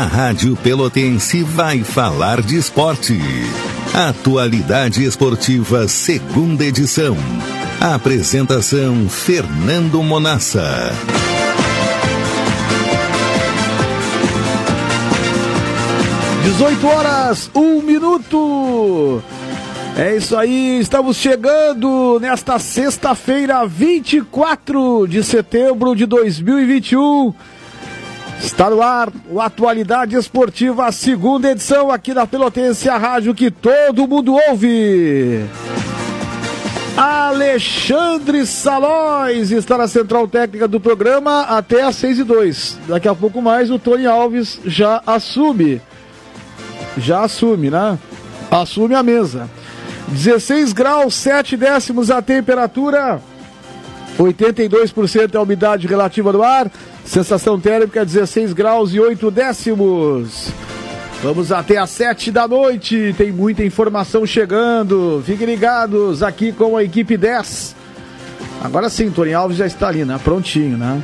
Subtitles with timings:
[0.00, 3.18] A Rádio Pelotense vai falar de esporte.
[3.92, 7.14] Atualidade Esportiva, segunda edição.
[7.78, 10.90] Apresentação: Fernando Monassa.
[16.44, 19.22] Dezoito horas, um minuto.
[19.98, 27.34] É isso aí, estamos chegando nesta sexta-feira, 24 de setembro de 2021.
[28.42, 33.50] Está no ar o Atualidade Esportiva, a segunda edição aqui na Pelotense, a rádio que
[33.50, 35.44] todo mundo ouve.
[36.96, 42.78] Alexandre Salóis está na central técnica do programa até às 6 e 2.
[42.88, 45.80] Daqui a pouco mais o Tony Alves já assume.
[46.96, 47.98] Já assume, né?
[48.50, 49.50] Assume a mesa.
[50.08, 53.20] 16 graus, 7 décimos a temperatura.
[54.18, 56.70] 82% é a umidade relativa do ar.
[57.10, 60.52] Sensação térmica 16 graus e 8 décimos.
[61.20, 63.12] Vamos até às 7 da noite.
[63.18, 65.20] Tem muita informação chegando.
[65.26, 67.74] Fiquem ligados aqui com a equipe 10.
[68.62, 70.20] Agora sim, Tony Alves já está ali, né?
[70.22, 71.02] Prontinho, né?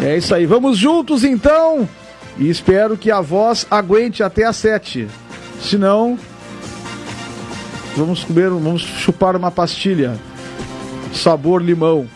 [0.00, 0.46] É isso aí.
[0.46, 1.88] Vamos juntos então.
[2.38, 5.08] E espero que a voz aguente até às 7.
[5.60, 6.16] Senão,
[7.96, 10.16] vamos comer, vamos chupar uma pastilha.
[11.12, 12.06] Sabor limão.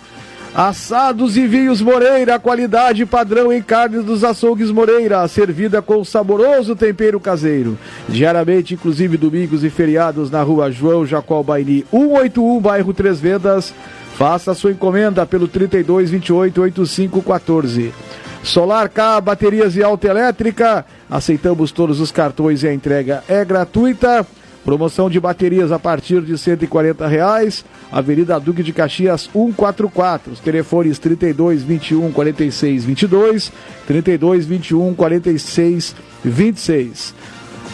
[0.55, 7.19] Assados e vinhos Moreira, qualidade padrão em carnes dos açougues Moreira, servida com saboroso tempero
[7.19, 7.79] caseiro.
[8.07, 13.73] Diariamente, inclusive domingos e feriados, na rua João Jacó Baini, 181, bairro Três Vendas.
[14.15, 17.95] Faça sua encomenda pelo 32 28 85 14.
[18.43, 20.85] Solar K, baterias e autoelétrica.
[21.11, 24.27] Aceitamos todos os cartões e a entrega é gratuita.
[24.65, 27.65] Promoção de baterias a partir de 140 reais.
[27.91, 30.33] Avenida Duque de Caxias 144.
[30.33, 33.53] Os telefones 32 21 46 22,
[33.87, 37.15] 32 21 46 26.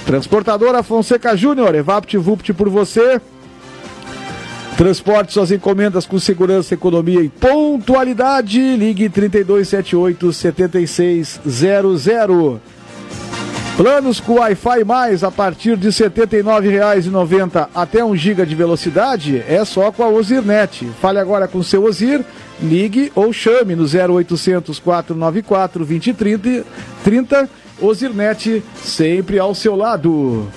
[0.06, 3.20] Transportadora Fonseca Júnior, Evapt Vupt por você.
[4.78, 8.76] Transporte suas encomendas com segurança, economia e pontualidade.
[8.76, 12.77] Ligue 3278 7600.
[13.78, 19.64] Planos com Wi-Fi mais a partir de R$ 79,90 até 1 GB de velocidade é
[19.64, 20.84] só com a Ozirnet.
[21.00, 22.24] Fale agora com seu Ozir,
[22.60, 26.66] ligue ou chame no 0800 494 2030
[27.04, 27.48] 30,
[27.80, 30.48] Ozirnet sempre ao seu lado.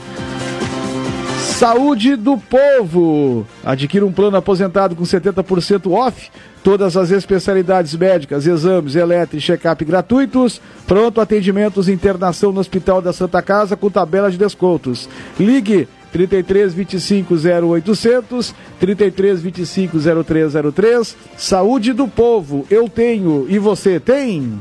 [1.61, 3.45] Saúde do Povo.
[3.63, 6.31] Adquira um plano aposentado com 70% off
[6.63, 10.59] Todas as especialidades médicas, exames, eletro e check-up gratuitos.
[10.87, 15.07] Pronto atendimentos internação no Hospital da Santa Casa com tabela de descontos.
[15.39, 21.15] Ligue 33 25 0800 33 25 0303.
[21.37, 22.65] Saúde do povo.
[22.71, 24.59] Eu tenho e você tem?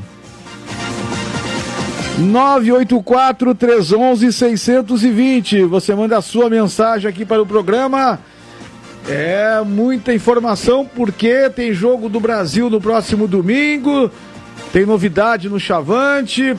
[2.19, 5.63] 984 311 620.
[5.63, 8.19] Você manda a sua mensagem aqui para o programa
[9.09, 14.11] é muita informação porque tem jogo do Brasil no próximo domingo,
[14.71, 16.55] tem novidade no Chavante,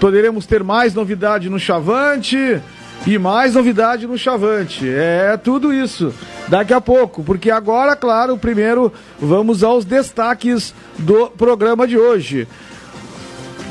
[0.00, 2.60] poderemos ter mais novidade no Chavante
[3.06, 4.88] e mais novidade no Chavante.
[4.88, 6.12] É tudo isso
[6.48, 12.48] daqui a pouco, porque agora, claro, primeiro vamos aos destaques do programa de hoje.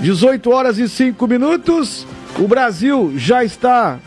[0.01, 2.05] 18 horas e 5 minutos.
[2.37, 3.99] O Brasil já está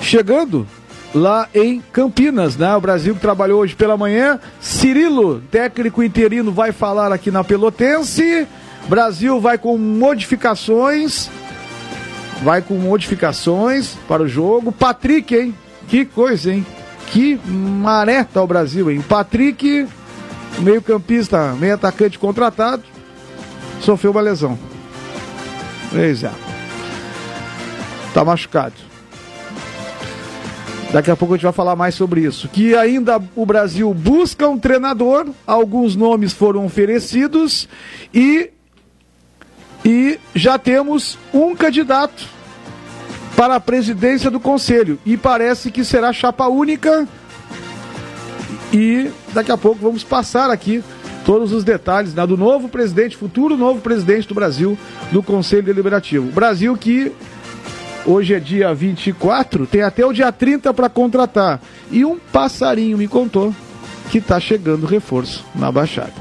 [0.00, 0.66] chegando
[1.14, 2.74] lá em Campinas, né?
[2.76, 4.38] O Brasil que trabalhou hoje pela manhã.
[4.60, 8.46] Cirilo, técnico interino, vai falar aqui na Pelotense.
[8.88, 11.30] Brasil vai com modificações.
[12.42, 14.70] Vai com modificações para o jogo.
[14.70, 15.54] Patrick, hein?
[15.88, 16.66] Que coisa, hein?
[17.08, 19.02] Que maré tá o Brasil, hein?
[19.08, 19.86] Patrick,
[20.58, 22.82] meio-campista, meio atacante contratado,
[23.80, 24.58] sofreu uma lesão.
[25.90, 26.30] Pois é.
[28.12, 28.74] Tá machucado.
[30.92, 32.48] Daqui a pouco a gente vai falar mais sobre isso.
[32.48, 37.68] Que ainda o Brasil busca um treinador, alguns nomes foram oferecidos
[38.14, 38.50] e,
[39.84, 42.26] e já temos um candidato
[43.36, 44.98] para a presidência do conselho.
[45.04, 47.06] E parece que será chapa única.
[48.72, 50.82] E daqui a pouco vamos passar aqui
[51.26, 54.78] todos os detalhes né, do novo presidente, futuro novo presidente do Brasil,
[55.10, 56.30] do Conselho Deliberativo.
[56.30, 57.12] Brasil que
[58.08, 61.60] Hoje é dia 24, tem até o dia 30 para contratar.
[61.90, 63.52] E um passarinho me contou
[64.12, 66.12] que está chegando reforço na Baixada.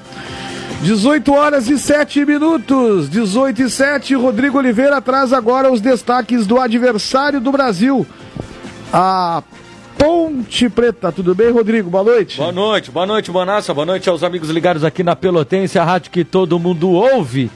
[0.81, 3.07] 18 horas e 7 minutos.
[3.07, 4.15] 18 e 7.
[4.15, 8.03] Rodrigo Oliveira traz agora os destaques do adversário do Brasil.
[8.91, 9.43] A
[10.05, 11.11] Ponte Preta.
[11.11, 11.89] Tudo bem, Rodrigo?
[11.89, 12.37] Boa noite.
[12.37, 13.73] Boa noite, boa noite, Bonassa.
[13.73, 17.49] Boa noite aos amigos ligados aqui na Pelotense, a rádio que todo mundo ouve.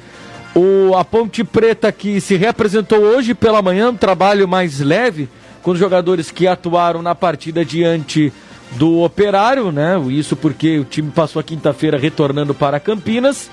[0.56, 5.30] O, a Ponte Preta que se representou hoje pela manhã, um trabalho mais leve,
[5.62, 8.34] com os jogadores que atuaram na partida diante
[8.72, 10.00] do Operário, né?
[10.10, 13.48] Isso porque o time passou a quinta-feira retornando para Campinas.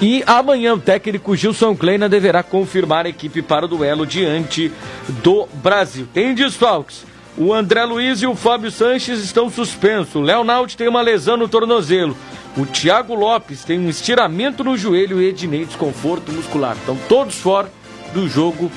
[0.00, 4.72] E amanhã o técnico Gilson Kleina deverá confirmar a equipe para o duelo diante
[5.22, 6.08] do Brasil.
[6.14, 7.07] Tem desfalques.
[7.38, 10.16] O André Luiz e o Fábio Sanches estão suspensos.
[10.16, 12.16] O Leonardo tem uma lesão no tornozelo.
[12.56, 16.76] O Thiago Lopes tem um estiramento no joelho e Ednei desconforto muscular.
[16.76, 17.70] Estão todos fora
[18.12, 18.68] do jogo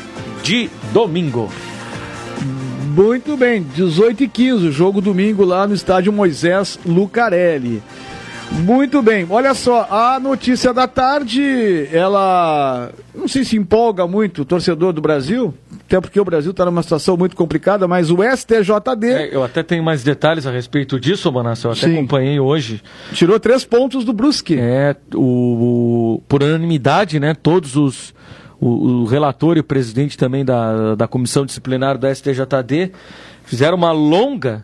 [0.44, 1.52] de domingo.
[2.94, 7.82] Muito bem, 18 e 15, jogo domingo lá no estádio Moisés Lucarelli.
[8.52, 14.46] Muito bem, olha só, a notícia da tarde, ela não sei se empolga muito o
[14.46, 15.54] torcedor do Brasil,
[15.92, 19.08] até porque o Brasil está numa situação muito complicada, mas o STJD.
[19.08, 21.98] É, eu até tenho mais detalhes a respeito disso, Manassa, eu até Sim.
[21.98, 22.82] acompanhei hoje.
[23.12, 24.58] Tirou três pontos do Brusque.
[24.58, 28.14] É, o, o por unanimidade, né, todos os
[28.58, 32.94] o, o relator e o presidente também da, da comissão disciplinar do STJD
[33.44, 34.64] fizeram uma longa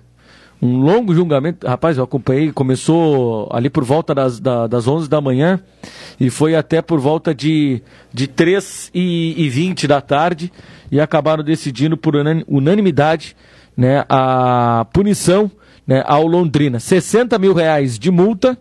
[0.62, 1.68] um longo julgamento.
[1.68, 5.60] Rapaz, eu acompanhei, começou ali por volta das, da, das 11 da manhã
[6.20, 7.82] e foi até por volta de,
[8.14, 10.52] de 3 e, e 20 da tarde
[10.92, 12.16] e acabaram decidindo por
[12.48, 13.36] unanimidade
[13.76, 15.52] né, a punição
[15.86, 16.80] né, ao Londrina.
[16.80, 18.58] 60 mil reais de multa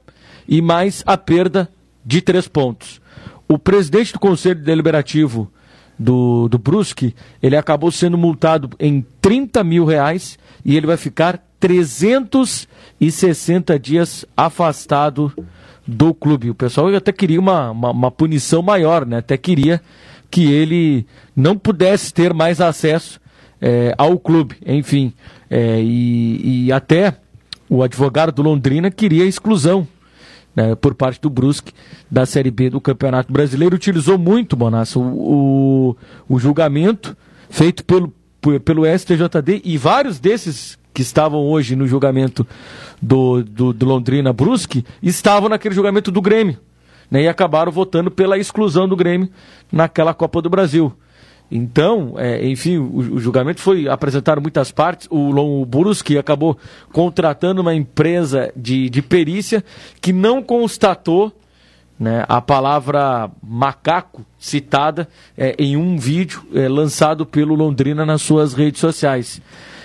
[0.46, 1.69] e mais a perda
[2.04, 3.00] de três pontos.
[3.49, 5.50] O presidente do Conselho Deliberativo
[5.99, 11.45] do, do Brusque, ele acabou sendo multado em 30 mil reais e ele vai ficar
[11.66, 15.32] 360 dias afastado
[15.84, 16.50] do clube.
[16.50, 19.18] O pessoal até queria uma, uma, uma, punição maior, né?
[19.18, 19.82] Até queria
[20.30, 21.04] que ele
[21.34, 23.20] não pudesse ter mais acesso
[23.60, 25.12] é, ao clube, enfim.
[25.50, 27.16] É, e, e até
[27.68, 29.88] o advogado do Londrina queria exclusão
[30.54, 31.72] né, por parte do Brusque
[32.08, 33.74] da Série B do Campeonato Brasileiro.
[33.74, 35.96] Utilizou muito, Bonassa, o,
[36.28, 37.16] o, o julgamento
[37.50, 38.14] feito pelo,
[38.64, 42.46] pelo STJD e vários desses que estavam hoje no julgamento
[43.02, 46.58] do, do, do Londrina Brusque estavam naquele julgamento do Grêmio.
[47.10, 49.28] Né, e acabaram votando pela exclusão do Grêmio
[49.70, 50.90] naquela Copa do Brasil.
[51.52, 55.06] Então, é, enfim, o, o, julgamento foi apresentaram muitas partes.
[55.10, 56.56] O, o Brusque acabou
[56.94, 59.62] contratando uma empresa de, de perícia
[60.00, 61.31] que não constatou
[61.98, 68.52] né, a palavra macaco citada é, em um vídeo é, lançado pelo Londrina nas suas
[68.52, 69.40] redes sociais.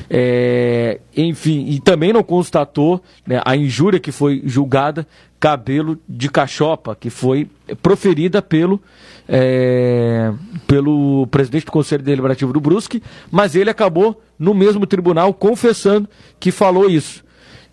[0.09, 5.07] É, enfim, e também não constatou né, a injúria que foi julgada
[5.39, 7.49] cabelo de cachopa, que foi
[7.81, 8.79] proferida pelo,
[9.27, 10.31] é,
[10.67, 16.07] pelo presidente do Conselho Deliberativo do Brusque, mas ele acabou no mesmo tribunal confessando
[16.39, 17.23] que falou isso.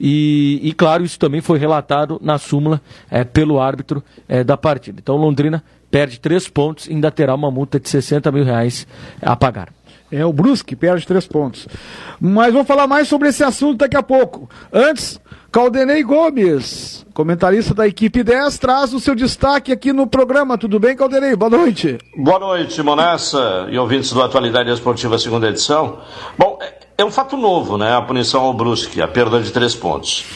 [0.00, 2.80] E, e claro, isso também foi relatado na súmula
[3.10, 5.00] é, pelo árbitro é, da partida.
[5.00, 8.86] Então Londrina perde três pontos e ainda terá uma multa de 60 mil reais
[9.20, 9.72] a pagar.
[10.10, 11.68] É o Brusque, perde três pontos.
[12.20, 14.48] Mas vamos falar mais sobre esse assunto daqui a pouco.
[14.72, 20.58] Antes, Caldenei Gomes, comentarista da equipe 10, traz o seu destaque aqui no programa.
[20.58, 21.34] Tudo bem, Caldenei?
[21.34, 21.96] Boa noite.
[22.14, 26.00] Boa noite, Monessa e ouvintes do Atualidade Esportiva, segunda edição.
[26.36, 27.96] Bom, é, é um fato novo, né?
[27.96, 30.26] A punição ao Brusque, a perda de três pontos.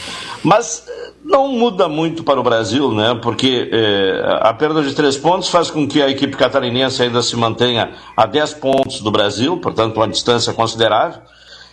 [0.43, 0.83] Mas
[1.23, 3.13] não muda muito para o Brasil, né?
[3.21, 7.35] Porque eh, a perda de três pontos faz com que a equipe catarinense ainda se
[7.35, 11.21] mantenha a 10 pontos do Brasil, portanto, uma distância considerável,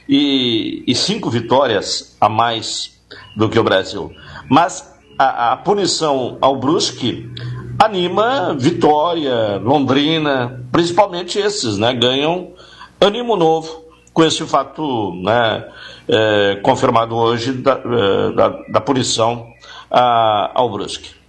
[0.07, 3.00] e, e cinco vitórias a mais
[3.37, 4.13] do que o Brasil.
[4.49, 7.31] Mas a, a punição ao Brusque
[7.79, 11.95] anima Vitória, Londrina, principalmente esses, né?
[11.95, 12.53] Ganham
[13.01, 15.67] ânimo novo com esse fato né,
[16.09, 19.47] é, confirmado hoje da, é, da, da punição
[19.91, 21.20] a, ao Brusque.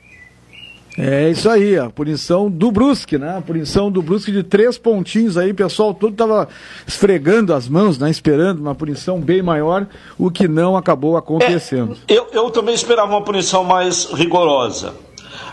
[0.97, 3.37] É isso aí, a punição do Brusque, né?
[3.37, 6.49] A punição do Brusque de três pontinhos aí, pessoal todo estava
[6.85, 8.09] esfregando as mãos, né?
[8.09, 11.97] Esperando uma punição bem maior, o que não acabou acontecendo.
[12.07, 14.93] É, eu, eu também esperava uma punição mais rigorosa,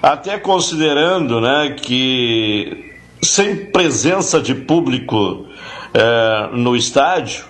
[0.02, 2.92] até considerando, né, que
[3.22, 5.46] sem presença de público
[5.94, 7.44] é, no estádio,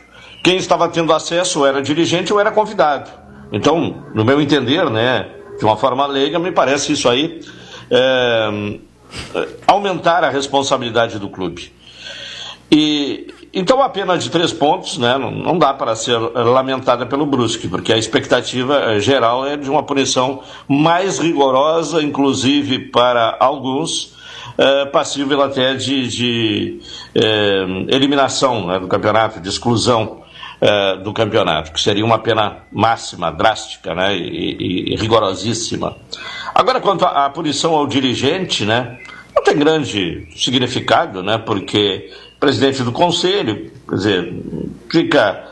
[0.44, 3.10] quem estava tendo acesso era dirigente ou era convidado.
[3.50, 5.26] Então, no meu entender, né,
[5.58, 7.40] de uma forma leiga, me parece isso aí
[7.90, 8.78] é,
[9.66, 11.72] aumentar a responsabilidade do clube.
[12.70, 17.24] E então a pena de três pontos, né, não, não dá para ser lamentada pelo
[17.24, 24.14] Brusque, porque a expectativa é, geral é de uma punição mais rigorosa, inclusive para alguns
[24.58, 26.80] é, passível até de, de
[27.14, 30.22] é, eliminação né, do campeonato, de exclusão
[30.60, 35.96] é, do campeonato, que seria uma pena máxima, drástica né, e, e rigorosíssima.
[36.54, 38.98] Agora, quanto à punição ao dirigente, né,
[39.34, 41.38] não tem grande significado, né?
[41.38, 44.34] Porque presidente do conselho, quer dizer,
[44.90, 45.44] fica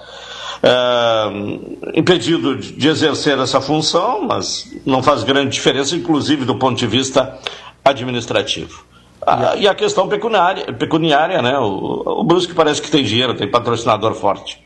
[0.63, 6.87] uh, impedido de exercer essa função, mas não faz grande diferença, inclusive do ponto de
[6.87, 7.39] vista
[7.85, 8.85] administrativo.
[9.27, 11.59] Ah, e a questão pecuniária, pecuniária né?
[11.59, 14.65] O, o Brusque parece que tem dinheiro, tem patrocinador forte.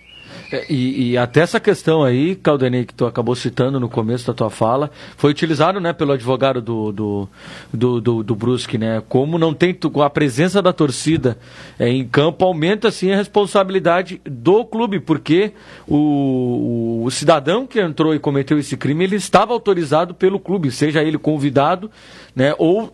[0.52, 4.34] É, e, e, até essa questão aí, Caldenei, que tu acabou citando no começo da
[4.34, 7.28] tua fala, foi utilizado né, pelo advogado do, do,
[7.72, 9.00] do, do, do Brusque, né?
[9.08, 11.38] Como não tem a presença da torcida
[11.78, 15.52] é, em campo, aumenta assim a responsabilidade do clube, porque
[15.86, 21.02] o, o cidadão que entrou e cometeu esse crime, ele estava autorizado pelo clube, seja
[21.02, 21.90] ele convidado,
[22.34, 22.92] né, ou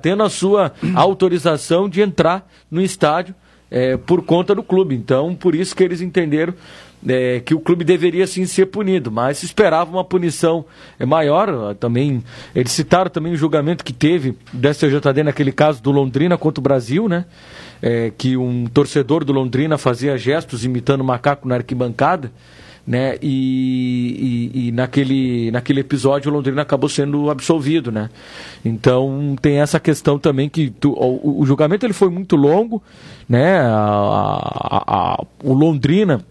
[0.00, 3.34] tendo a sua autorização de entrar no estádio
[3.70, 4.94] é, por conta do clube.
[4.94, 6.54] Então, por isso que eles entenderam
[7.06, 10.64] é, que o clube deveria sim ser punido, mas se esperava uma punição
[10.98, 11.74] é, maior.
[11.74, 12.22] Também
[12.54, 16.62] eles citaram também o julgamento que teve da STJD naquele caso do Londrina contra o
[16.62, 17.24] Brasil, né?
[17.80, 22.32] É, que um torcedor do Londrina fazia gestos imitando macaco na arquibancada
[22.88, 23.18] né?
[23.20, 28.08] E, e, e, naquele, naquele episódio o Londrina acabou sendo absolvido, né?
[28.64, 32.82] Então tem essa questão também que tu, o, o, julgamento ele foi muito longo,
[33.28, 33.60] né?
[33.60, 36.24] A, a, a, o Londrina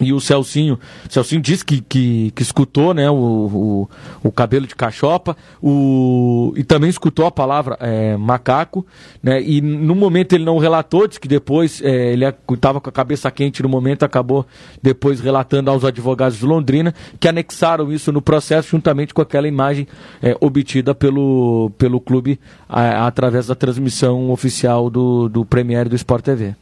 [0.00, 3.88] e o Celcinho, o Celcinho disse que, que, que escutou né, o, o,
[4.24, 8.86] o, cabelo de cachopa o, e também escutou a palavra é, macaco.
[9.22, 12.92] Né, e no momento ele não relatou, disse que depois é, ele estava com a
[12.92, 14.46] cabeça quente no momento, acabou
[14.82, 19.86] depois relatando aos advogados de Londrina que anexaram isso no processo juntamente com aquela imagem
[20.22, 26.24] é, obtida pelo, pelo clube a, através da transmissão oficial do, do Premier do Sport
[26.24, 26.54] TV.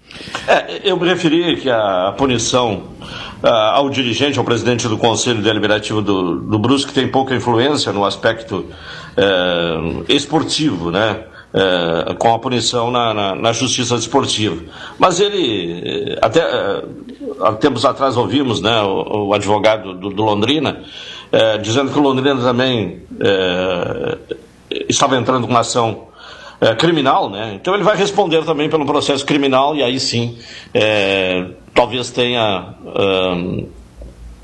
[0.48, 2.82] É, eu me referi que a punição
[3.42, 8.04] uh, ao dirigente, ao presidente do Conselho Deliberativo do, do Brusque, tem pouca influência no
[8.04, 8.66] aspecto
[9.16, 11.24] uh, esportivo, né?
[11.48, 14.62] Uh, com a punição na, na, na, justiça esportiva.
[14.98, 16.42] Mas ele, até
[17.40, 20.82] há tempos atrás ouvimos né, o, o advogado do, do Londrina
[21.62, 23.02] dizendo que o Londrina também
[24.88, 26.08] estava entrando com uma ação
[26.78, 27.52] criminal, né?
[27.54, 30.38] Então ele vai responder também pelo processo criminal e aí sim
[31.78, 32.74] talvez tenha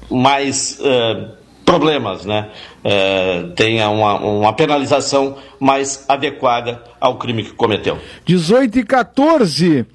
[0.09, 1.31] mais uh,
[1.65, 2.49] problemas, né?
[2.85, 7.99] Uh, tenha uma, uma penalização mais adequada ao crime que cometeu.
[8.25, 9.87] 18 e 14.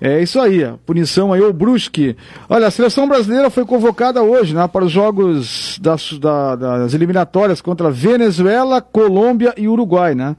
[0.00, 2.16] É isso aí, a punição aí, o Brusque.
[2.48, 7.60] Olha, a seleção brasileira foi convocada hoje né, para os jogos das, da, das eliminatórias
[7.60, 10.36] contra Venezuela, Colômbia e Uruguai, né?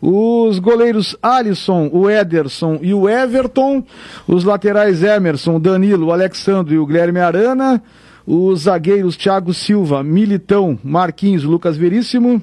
[0.00, 3.84] Os goleiros Alisson, o Ederson e o Everton.
[4.26, 7.82] Os laterais Emerson, Danilo, Alexandre e o Guilherme Arana.
[8.26, 12.40] Os zagueiros Thiago Silva, Militão, Marquinhos, Lucas Veríssimo.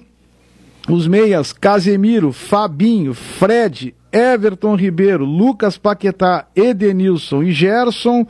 [0.89, 8.25] Os meias Casemiro, Fabinho, Fred, Everton Ribeiro, Lucas Paquetá, Edenilson e Gerson.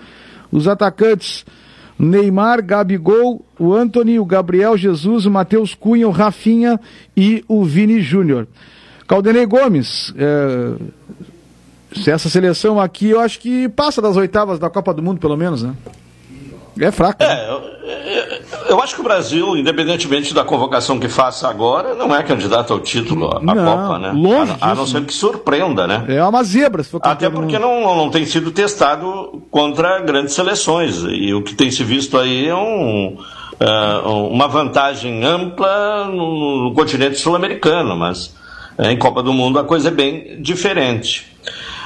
[0.52, 1.46] Os atacantes
[1.98, 6.80] Neymar, Gabigol, o Anthony, o Gabriel Jesus, o Matheus Cunha, o Rafinha
[7.16, 8.48] e o Vini Júnior.
[9.08, 10.76] Caldenei Gomes, é,
[11.96, 15.38] se essa seleção aqui, eu acho que passa das oitavas da Copa do Mundo, pelo
[15.38, 15.76] menos, né?
[16.80, 17.24] É fraco.
[17.24, 17.48] É, né?
[17.50, 22.74] eu, eu, acho que o Brasil, independentemente da convocação que faça agora, não é candidato
[22.74, 24.12] ao título, à não, Copa, né?
[24.12, 26.04] Longe a, a não ser que surpreenda, né?
[26.10, 31.04] É uma zebra, se for Até porque não, não tem sido testado contra grandes seleções.
[31.08, 33.18] E o que tem se visto aí é um,
[33.62, 38.45] uh, uma vantagem ampla no, no continente sul-americano, mas é,
[38.80, 41.32] em Copa do Mundo a coisa é bem diferente.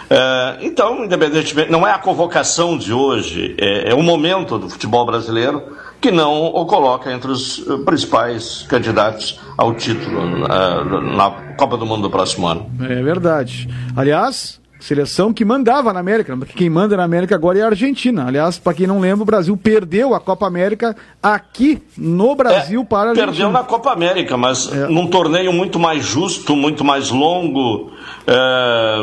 [0.10, 5.06] É, então, independentemente, não é a convocação de hoje, é, é o momento do futebol
[5.06, 11.76] brasileiro que não o coloca entre os eh, principais candidatos ao título na, na Copa
[11.76, 12.72] do Mundo do próximo ano.
[12.82, 13.68] É verdade.
[13.96, 18.26] Aliás, Seleção que mandava na América, porque quem manda na América agora é a Argentina.
[18.28, 22.86] Aliás, para quem não lembra, o Brasil perdeu a Copa América aqui no Brasil é,
[22.86, 23.28] para a Argentina.
[23.28, 24.88] Perdeu na Copa América, mas é.
[24.88, 27.92] num torneio muito mais justo, muito mais longo,
[28.26, 29.02] é,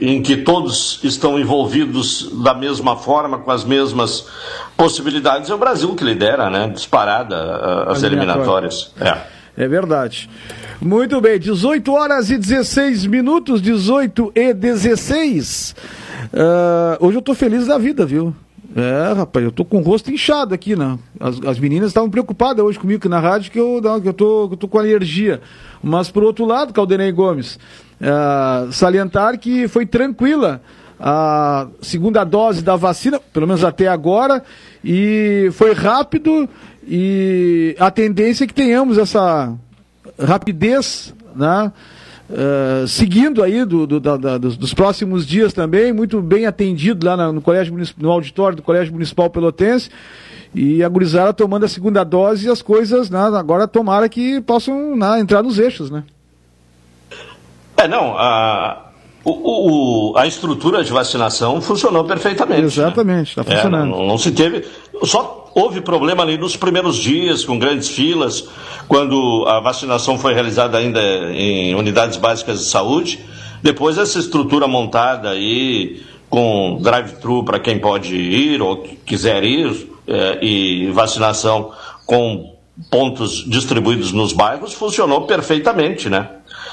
[0.00, 4.26] em que todos estão envolvidos da mesma forma, com as mesmas
[4.74, 5.50] possibilidades.
[5.50, 6.68] É o Brasil que lidera, né?
[6.68, 8.90] Disparada as eliminatórias.
[8.98, 9.41] É.
[9.56, 10.28] é verdade.
[10.80, 15.74] Muito bem, 18 horas e 16 minutos, 18 e 16.
[16.32, 18.34] Uh, ah, hoje eu tô feliz da vida, viu?
[18.74, 20.98] É, rapaz, eu tô com o rosto inchado aqui, né?
[21.20, 24.54] As, as meninas estavam preocupadas hoje comigo na rádio que eu, que eu, tô, que
[24.54, 25.42] eu tô com alergia.
[25.82, 27.58] Mas, por outro lado, Caldenei Gomes,
[28.00, 30.62] uh, salientar que foi tranquila
[30.98, 34.42] a segunda dose da vacina, pelo menos até agora,
[34.84, 36.48] e foi rápido
[36.86, 39.52] e a tendência é que tenhamos essa
[40.18, 41.72] rapidez né,
[42.32, 47.04] Uh, seguindo aí do, do, da, da, dos, dos, próximos dias também, muito bem atendido
[47.04, 49.90] lá no, colégio no auditório do Colégio Municipal Pelotense.
[50.54, 54.96] E a gurizada tomando a segunda dose e as coisas, né, agora tomara que possam
[54.96, 56.04] né, entrar nos eixos, né?
[57.76, 58.92] É, não, a,
[59.24, 62.60] o, o, a estrutura de vacinação funcionou perfeitamente.
[62.60, 62.66] Né?
[62.66, 63.56] Exatamente, está né?
[63.56, 63.94] funcionando.
[63.94, 64.64] É, não, não, se teve.
[65.04, 68.48] Só houve problema ali nos primeiros dias, com grandes filas,
[68.88, 71.00] quando a vacinação foi realizada ainda
[71.32, 73.20] em unidades básicas de saúde.
[73.62, 80.38] Depois essa estrutura montada aí, com drive-thru para quem pode ir ou quiser ir, é,
[80.44, 81.70] e vacinação
[82.06, 82.56] com
[82.90, 86.28] pontos distribuídos nos bairros, funcionou perfeitamente, né?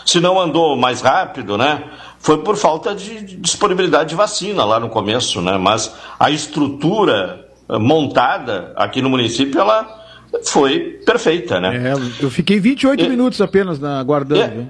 [0.06, 1.84] Se não andou mais rápido, né?
[2.20, 5.58] foi por falta de disponibilidade de vacina lá no começo, né?
[5.58, 10.04] Mas a estrutura eh, montada aqui no município, ela
[10.46, 11.92] foi perfeita, né?
[11.92, 14.42] É, eu fiquei 28 e, minutos apenas na, aguardando.
[14.42, 14.66] É,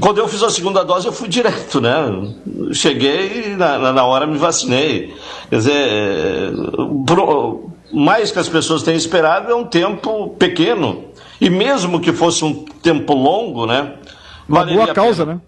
[0.00, 1.94] quando eu fiz a segunda dose, eu fui direto, né?
[2.72, 5.14] Cheguei e na, na hora me vacinei.
[5.50, 6.52] Quer dizer,
[7.06, 11.04] pro, mais que as pessoas têm esperado é um tempo pequeno.
[11.40, 13.94] E mesmo que fosse um tempo longo, né?
[14.48, 15.40] Uma boa causa, né?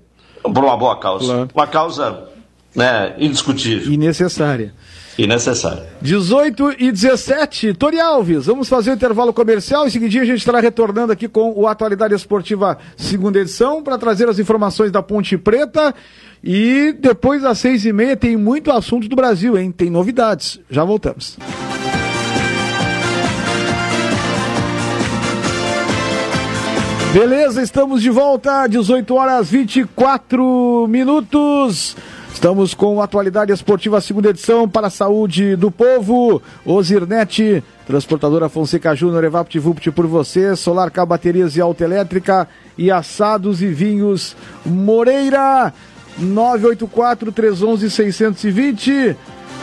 [0.42, 1.26] por uma boa causa.
[1.26, 1.48] Claro.
[1.54, 2.24] Uma causa
[2.74, 3.92] né, indiscutível.
[3.92, 4.74] E necessária.
[5.20, 5.82] E necessária.
[6.00, 9.86] 18 e 17, Tori Alves, vamos fazer o intervalo comercial.
[9.86, 14.30] Em seguidinho a gente estará retornando aqui com o Atualidade Esportiva segunda edição para trazer
[14.30, 15.94] as informações da Ponte Preta.
[16.42, 19.70] E depois das seis e meia tem muito assunto do Brasil, hein?
[19.70, 20.58] Tem novidades.
[20.70, 21.36] Já voltamos.
[27.12, 31.94] Beleza, estamos de volta, 18 horas 24 minutos.
[32.32, 36.40] Estamos com Atualidade Esportiva, segunda edição para a saúde do povo.
[36.64, 39.60] Ozirnet, transportadora Fonseca Júnior, Evapt
[39.90, 45.74] por você, Solar K Baterias e Autoelétrica e assados e vinhos Moreira,
[46.18, 49.16] 984 311 620.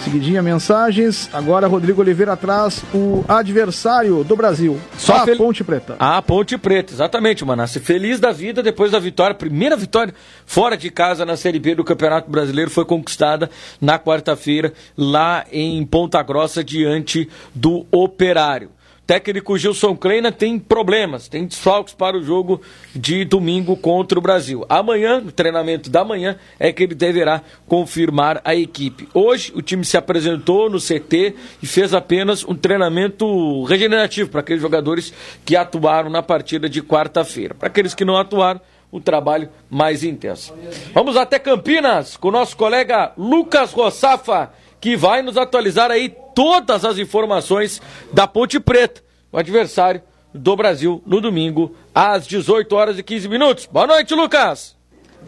[0.04, 1.30] Seguidinha mensagens.
[1.34, 4.80] Agora Rodrigo Oliveira atrás, o adversário do Brasil.
[4.98, 5.38] Só a fel...
[5.38, 5.96] Ponte Preta.
[6.00, 7.80] A Ponte Preta, exatamente, Manassi.
[7.80, 10.14] Feliz da vida depois da vitória, primeira vitória
[10.46, 13.50] fora de casa na Série B do Campeonato Brasileiro foi conquistada
[13.82, 18.77] na quarta-feira lá em Ponta Grossa diante do Operário
[19.08, 22.62] técnico Gilson Kleina tem problemas, tem desfalques para o jogo
[22.94, 24.66] de domingo contra o Brasil.
[24.68, 29.08] Amanhã, no treinamento da manhã, é que ele deverá confirmar a equipe.
[29.14, 34.62] Hoje, o time se apresentou no CT e fez apenas um treinamento regenerativo para aqueles
[34.62, 35.14] jogadores
[35.46, 37.56] que atuaram na partida de quarta-feira.
[37.56, 38.60] Para aqueles que não atuaram,
[38.92, 40.54] um trabalho mais intenso.
[40.94, 46.86] Vamos até Campinas com o nosso colega Lucas Rossafa, que vai nos atualizar aí todas
[46.86, 47.82] as informações
[48.14, 50.02] da Ponte Preta, o adversário
[50.34, 53.66] do Brasil no domingo às 18 horas e 15 minutos.
[53.66, 54.77] Boa noite, Lucas.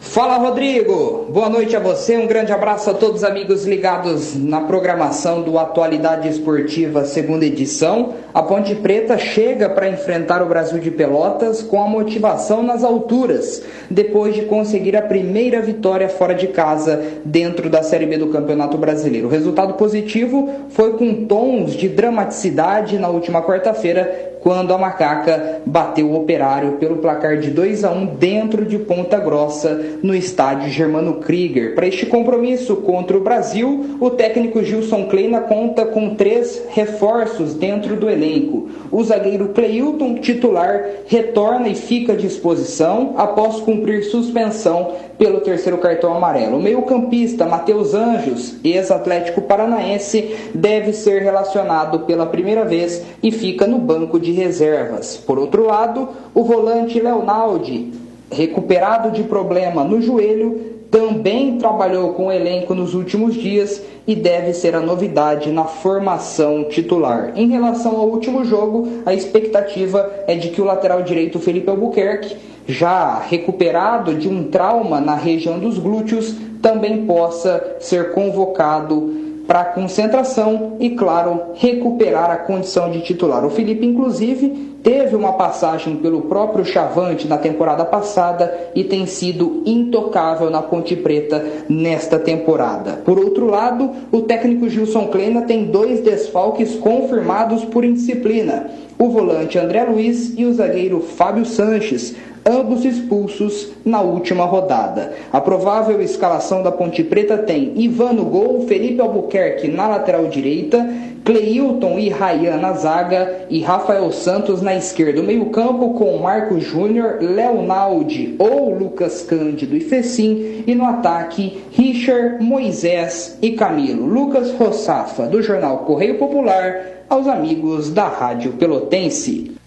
[0.00, 4.62] Fala Rodrigo, boa noite a você, um grande abraço a todos os amigos ligados na
[4.62, 8.14] programação do Atualidade Esportiva segunda edição.
[8.32, 13.62] A Ponte Preta chega para enfrentar o Brasil de Pelotas com a motivação nas alturas,
[13.90, 18.78] depois de conseguir a primeira vitória fora de casa dentro da Série B do Campeonato
[18.78, 19.28] Brasileiro.
[19.28, 26.06] O resultado positivo foi com tons de dramaticidade na última quarta-feira, quando a Macaca bateu
[26.06, 31.14] o Operário pelo placar de 2 a 1 dentro de Ponta Grossa, no estádio Germano
[31.14, 31.74] Krieger.
[31.74, 37.96] Para este compromisso contra o Brasil, o técnico Gilson Kleina conta com três reforços dentro
[37.96, 38.68] do elenco.
[38.90, 46.14] O zagueiro Cleilton, titular, retorna e fica à disposição após cumprir suspensão pelo terceiro cartão
[46.14, 46.56] amarelo.
[46.56, 53.78] O meio-campista Matheus Anjos, ex-atlético paranaense, deve ser relacionado pela primeira vez e fica no
[53.78, 55.16] banco de reservas.
[55.16, 57.92] Por outro lado, o volante Leonaldi,
[58.30, 64.52] recuperado de problema no joelho, também trabalhou com o elenco nos últimos dias e deve
[64.52, 67.32] ser a novidade na formação titular.
[67.36, 72.36] Em relação ao último jogo, a expectativa é de que o lateral direito Felipe Albuquerque,
[72.66, 80.76] já recuperado de um trauma na região dos glúteos, também possa ser convocado para concentração
[80.78, 83.44] e, claro, recuperar a condição de titular.
[83.44, 89.64] O Felipe, inclusive, teve uma passagem pelo próprio Chavante na temporada passada e tem sido
[89.66, 93.00] intocável na Ponte Preta nesta temporada.
[93.04, 99.58] Por outro lado, o técnico Gilson Kleina tem dois desfalques confirmados por indisciplina: o volante
[99.58, 105.12] André Luiz e o zagueiro Fábio Sanches ambos expulsos na última rodada.
[105.32, 110.88] A provável escalação da Ponte Preta tem Ivan no gol, Felipe Albuquerque na lateral direita,
[111.24, 117.18] Cleilton e Rayan na zaga e Rafael Santos na esquerda o meio-campo com Marco Júnior,
[117.20, 120.64] Leonaldi ou Lucas Cândido e Fecim.
[120.66, 124.06] E no ataque, Richard, Moisés e Camilo.
[124.06, 129.59] Lucas Rossafa, do jornal Correio Popular, aos amigos da Rádio Pelotense.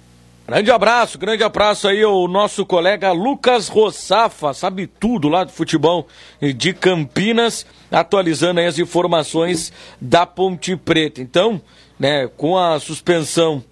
[0.45, 6.05] Grande abraço, grande abraço aí ao nosso colega Lucas Rossafa, sabe tudo lá do futebol
[6.41, 11.21] de Campinas, atualizando aí as informações da Ponte Preta.
[11.21, 11.61] Então,
[11.97, 13.63] né, com a suspensão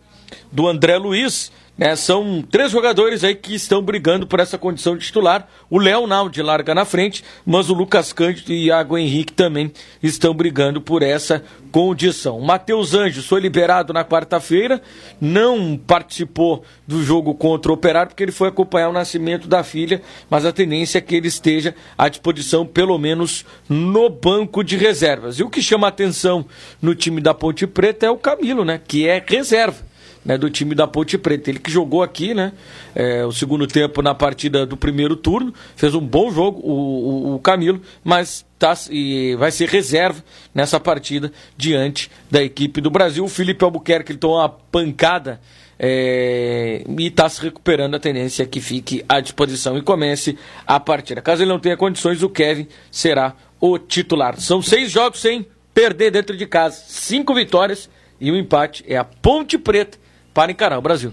[0.50, 1.52] do André Luiz,
[1.82, 5.48] né, são três jogadores aí que estão brigando por essa condição de titular.
[5.68, 9.72] O Léo Naldi larga na frente, mas o Lucas Cândido e Iago Henrique também
[10.04, 12.40] estão brigando por essa condição.
[12.40, 14.80] Matheus Anjos foi liberado na quarta-feira,
[15.20, 20.04] não participou do jogo contra o Operário porque ele foi acompanhar o nascimento da filha,
[20.30, 25.40] mas a tendência é que ele esteja à disposição, pelo menos no banco de reservas.
[25.40, 26.46] E o que chama atenção
[26.80, 29.90] no time da Ponte Preta é o Camilo, né, que é reserva
[30.24, 31.50] né, do time da Ponte Preta.
[31.50, 32.54] Ele que jogou aqui, né?
[32.96, 37.36] É, o segundo tempo na partida do primeiro turno, fez um bom jogo, o, o,
[37.36, 43.24] o Camilo, mas tá, e vai ser reserva nessa partida diante da equipe do Brasil.
[43.24, 45.42] O Felipe Albuquerque ele tomou uma pancada
[45.80, 47.96] é, e está se recuperando.
[47.96, 51.22] A tendência é que fique à disposição e comece a partida.
[51.22, 54.40] Caso ele não tenha condições, o Kevin será o titular.
[54.40, 58.84] São seis jogos sem perder dentro de casa, cinco vitórias e um empate.
[58.88, 59.98] É a Ponte Preta
[60.34, 61.12] para encarar o Brasil.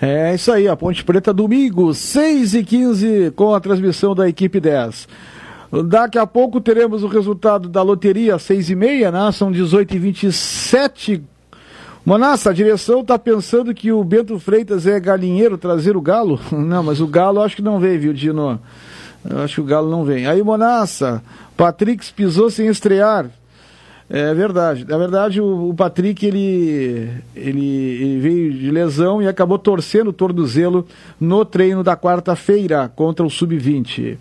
[0.00, 4.60] É isso aí, a Ponte Preta domingo, 6 e 15 com a transmissão da equipe
[4.60, 5.08] 10.
[5.86, 9.30] Daqui a pouco teremos o resultado da loteria, 6 e meia, né?
[9.32, 11.24] São 18 e 27.
[12.04, 16.38] Monassa, a direção está pensando que o Bento Freitas é galinheiro trazer o galo?
[16.52, 18.60] Não, mas o galo acho que não vem, viu, Dino?
[19.28, 20.24] Eu acho que o galo não vem.
[20.28, 21.20] Aí, Monassa,
[21.56, 23.28] Patrick pisou sem estrear.
[24.08, 24.86] É verdade.
[24.88, 30.12] Na verdade, o, o Patrick ele, ele, ele, veio de lesão e acabou torcendo o
[30.12, 30.86] tornozelo
[31.20, 34.16] no treino da quarta-feira contra o Sub-20.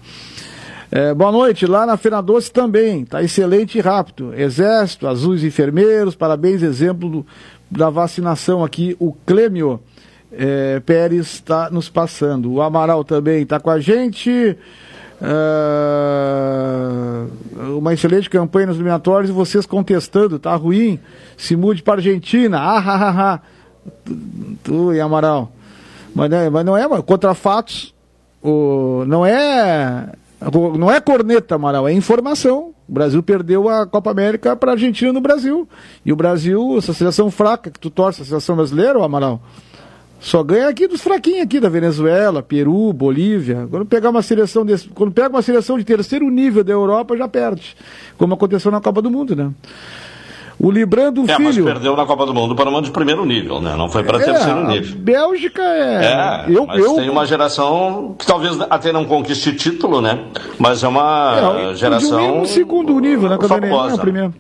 [0.91, 4.33] É, boa noite, lá na Fena Doce também, tá excelente e rápido.
[4.33, 7.25] Exército, azuis enfermeiros, parabéns, exemplo do,
[7.69, 9.79] da vacinação aqui, o Clêmio
[10.31, 12.51] é, Pérez está nos passando.
[12.51, 14.57] O Amaral também está com a gente.
[15.25, 17.25] Uh,
[17.77, 20.99] uma excelente campanha nos eliminatórios e vocês contestando, tá ruim.
[21.35, 22.59] Se mude para Argentina.
[22.59, 23.39] Ah, ah, ah, ah.
[24.63, 25.51] Tu e Amaral.
[26.13, 27.95] Mas, né, mas não é, contra fatos.
[28.41, 30.09] O, não é.
[30.77, 32.75] Não é corneta, Amaral, é informação.
[32.87, 35.67] O Brasil perdeu a Copa América para a Argentina no Brasil.
[36.05, 39.41] E o Brasil, essa seleção fraca que tu torce, a seleção brasileira, Amaral,
[40.19, 43.67] só ganha aqui dos fraquinhos aqui, da Venezuela, Peru, Bolívia.
[43.69, 47.27] Quando pegar uma seleção desse, quando pega uma seleção de terceiro nível da Europa, já
[47.27, 47.75] perde.
[48.17, 49.51] Como aconteceu na Copa do Mundo, né?
[50.57, 51.65] O Librando é, Filho.
[51.65, 53.75] Mas perdeu na Copa do Mundo para uma de primeiro nível, né?
[53.75, 54.95] Não foi para é, terceiro nível.
[54.97, 56.05] Bélgica é.
[56.05, 56.95] É, eu, mas eu...
[56.95, 60.23] tem uma geração que talvez até não conquiste título, né?
[60.57, 62.41] Mas é uma é, geração.
[62.41, 63.37] Um segundo nível, né?
[63.37, 63.95] Quando famosa.
[63.95, 64.33] É primeiro.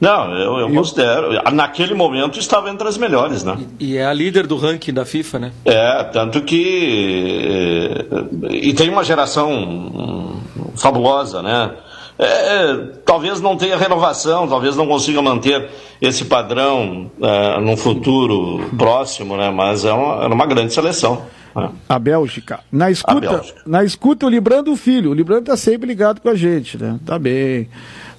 [0.00, 1.30] Não, eu, eu considero.
[1.52, 3.58] Naquele momento estava entre as melhores, né?
[3.80, 5.52] E, e, é a líder do ranking da FIFA, né?
[5.64, 8.06] É, tanto que.
[8.50, 10.36] E tem uma geração
[10.76, 11.72] fabulosa, né?
[12.18, 15.68] É, talvez não tenha renovação, talvez não consiga manter
[16.00, 19.50] esse padrão é, no futuro próximo, né?
[19.50, 21.22] Mas é uma, é uma grande seleção.
[21.54, 21.70] Né?
[21.88, 22.60] A Bélgica.
[22.72, 23.60] Na escuta, Bélgica.
[23.64, 25.10] na escuta, o Librando o filho.
[25.10, 26.98] O Librando está sempre ligado com a gente, né?
[27.06, 27.68] Tá bem.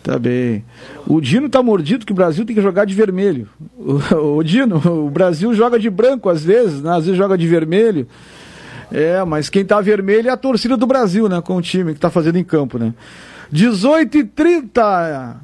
[0.03, 0.63] Tá bem.
[1.05, 3.47] O Dino tá mordido que o Brasil tem que jogar de vermelho.
[3.77, 6.91] O, o Dino, o Brasil joga de branco às vezes, né?
[6.91, 8.07] às vezes joga de vermelho.
[8.91, 11.41] É, mas quem tá vermelho é a torcida do Brasil, né?
[11.41, 12.93] Com o time que tá fazendo em campo, né?
[13.51, 15.41] 18 e 30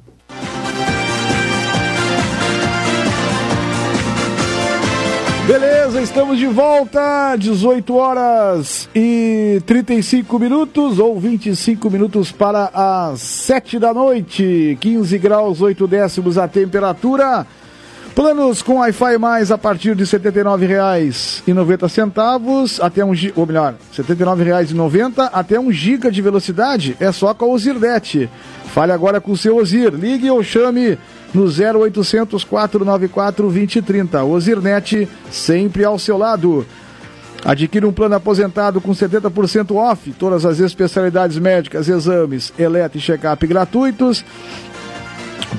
[5.86, 13.78] Beleza, estamos de volta, 18 horas e 35 minutos, ou 25 minutos para as 7
[13.78, 17.46] da noite, 15 graus 8 décimos a temperatura.
[18.16, 25.30] Planos com Wi-Fi mais a partir de R$ 79,90 até um ou melhor, R$ 79,90
[25.32, 28.28] até 1 giga de velocidade é só com a Osirdete.
[28.74, 29.94] Fale agora com o seu Osir.
[29.94, 30.98] Ligue ou chame
[31.36, 34.24] no 0800 494 2030.
[34.24, 36.66] Ozirnet, sempre ao seu lado.
[37.44, 43.46] Adquira um plano aposentado com 70% off, todas as especialidades médicas, exames, eletro e check-up
[43.46, 44.26] gratuitos.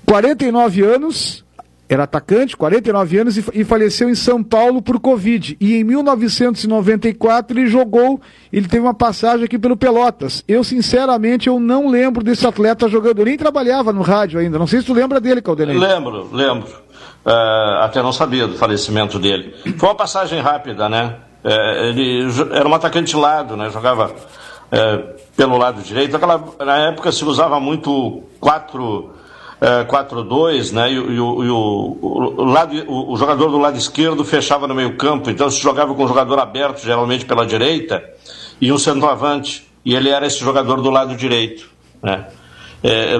[0.05, 1.45] 49 anos,
[1.89, 5.57] era atacante, 49 anos e, faleceu em São Paulo por Covid.
[5.61, 8.21] E em 1994 ele jogou,
[8.53, 10.45] ele teve uma passagem aqui pelo Pelotas.
[10.47, 14.59] Eu, sinceramente, eu não lembro desse atleta jogando, eu nem trabalhava no rádio ainda.
[14.59, 15.77] Não sei se tu lembra dele, Caldenei.
[15.77, 16.69] Lembro, lembro.
[17.25, 19.55] Uh, até não sabia do falecimento dele.
[19.77, 21.17] Foi uma passagem rápida, né?
[21.43, 23.71] É, ele era um atacante lado, né?
[23.71, 24.15] Jogava
[24.71, 24.97] é,
[25.37, 26.17] pelo lado direito.
[26.17, 29.21] Aquela, na época se usava muito 4
[29.61, 30.91] é, 4-2, né?
[30.91, 34.75] E, e, o, e o, o, lado, o, o, jogador do lado esquerdo fechava no
[34.75, 38.03] meio campo, então se jogava com o jogador aberto, geralmente pela direita,
[38.61, 39.69] e um centroavante.
[39.85, 41.71] E ele era esse jogador do lado direito,
[42.03, 42.27] né?
[42.83, 43.19] É,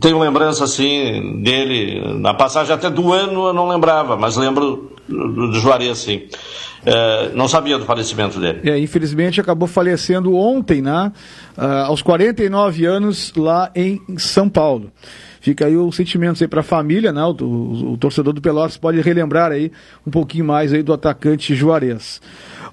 [0.00, 5.52] tenho lembrança assim dele na passagem até do ano eu não lembrava, mas lembro do,
[5.54, 6.22] Juarez sim.
[6.84, 8.60] É, não sabia do falecimento dele.
[8.70, 11.12] É, infelizmente acabou falecendo ontem, né?
[11.56, 14.92] Uh, aos 49 anos lá em São Paulo.
[15.46, 17.22] Fica aí o sentimento aí para a família, né?
[17.24, 19.70] O, o, o, torcedor do Pelotas pode relembrar aí
[20.06, 22.20] um pouquinho mais aí do atacante Juarez.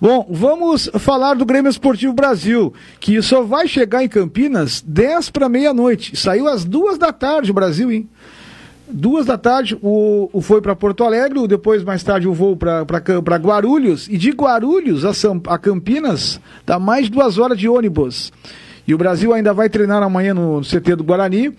[0.02, 5.48] Bom, vamos falar do Grêmio Esportivo Brasil, que só vai chegar em Campinas 10 para
[5.48, 6.16] meia-noite.
[6.16, 8.10] Saiu às duas da tarde o Brasil, hein?
[8.94, 13.36] Duas da tarde, o, o foi para Porto Alegre, depois mais tarde o voo para
[13.38, 18.32] Guarulhos, e de Guarulhos a, São, a Campinas dá mais de duas horas de ônibus.
[18.88, 21.56] E o Brasil ainda vai treinar amanhã no CT do Guarani.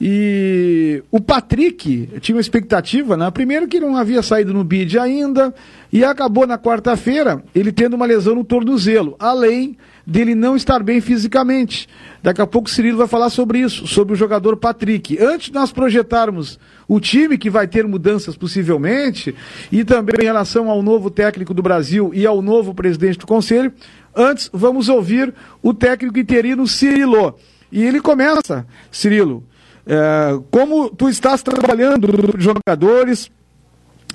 [0.00, 3.30] E o Patrick tinha uma expectativa, né?
[3.30, 5.54] Primeiro que não havia saído no bid ainda,
[5.92, 11.00] e acabou na quarta-feira ele tendo uma lesão no tornozelo, além dele não estar bem
[11.00, 11.88] fisicamente.
[12.22, 15.18] Daqui a pouco o Cirilo vai falar sobre isso, sobre o jogador Patrick.
[15.18, 19.34] Antes de nós projetarmos o time que vai ter mudanças possivelmente,
[19.72, 23.72] e também em relação ao novo técnico do Brasil e ao novo presidente do conselho,
[24.14, 27.36] antes vamos ouvir o técnico interino Cirilo.
[27.72, 29.44] E ele começa, Cirilo,
[29.86, 33.30] é, como tu estás trabalhando jogadores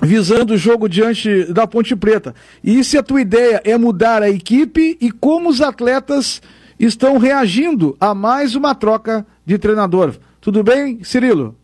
[0.00, 2.34] visando o jogo diante da Ponte Preta?
[2.62, 6.40] E se a tua ideia é mudar a equipe e como os atletas
[6.78, 10.14] estão reagindo a mais uma troca de treinador?
[10.40, 11.56] Tudo bem, Cirilo?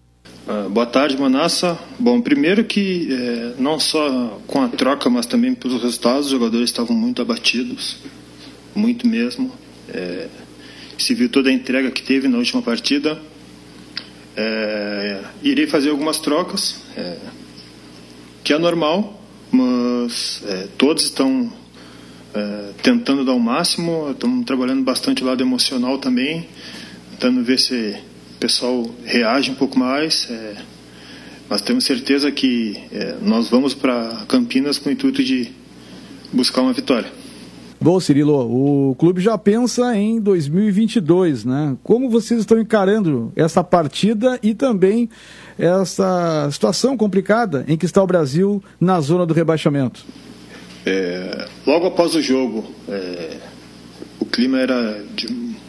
[0.47, 1.79] Uh, boa tarde, Manassa.
[1.99, 6.71] Bom, primeiro que é, não só com a troca, mas também pelos resultados, os jogadores
[6.71, 7.99] estavam muito abatidos,
[8.75, 9.51] muito mesmo.
[9.89, 10.29] É,
[10.99, 13.19] se viu toda a entrega que teve na última partida.
[14.37, 17.17] É, irei fazer algumas trocas, é,
[18.47, 21.53] que é normal, mas é, todos estão
[22.33, 26.47] é, tentando dar o máximo, estamos trabalhando bastante o lado emocional também,
[27.11, 27.97] tentando ver se
[28.37, 30.31] o pessoal reage um pouco mais.
[30.31, 30.55] É,
[31.51, 35.51] mas temos certeza que é, nós vamos para Campinas com o intuito de
[36.33, 37.11] buscar uma vitória.
[37.81, 41.77] Bom, Cirilo, o clube já pensa em 2022, né?
[41.83, 45.11] Como vocês estão encarando essa partida e também
[45.59, 50.05] essa situação complicada em que está o Brasil na zona do rebaixamento?
[50.85, 53.37] É, logo após o jogo, é,
[54.21, 55.27] o clima era de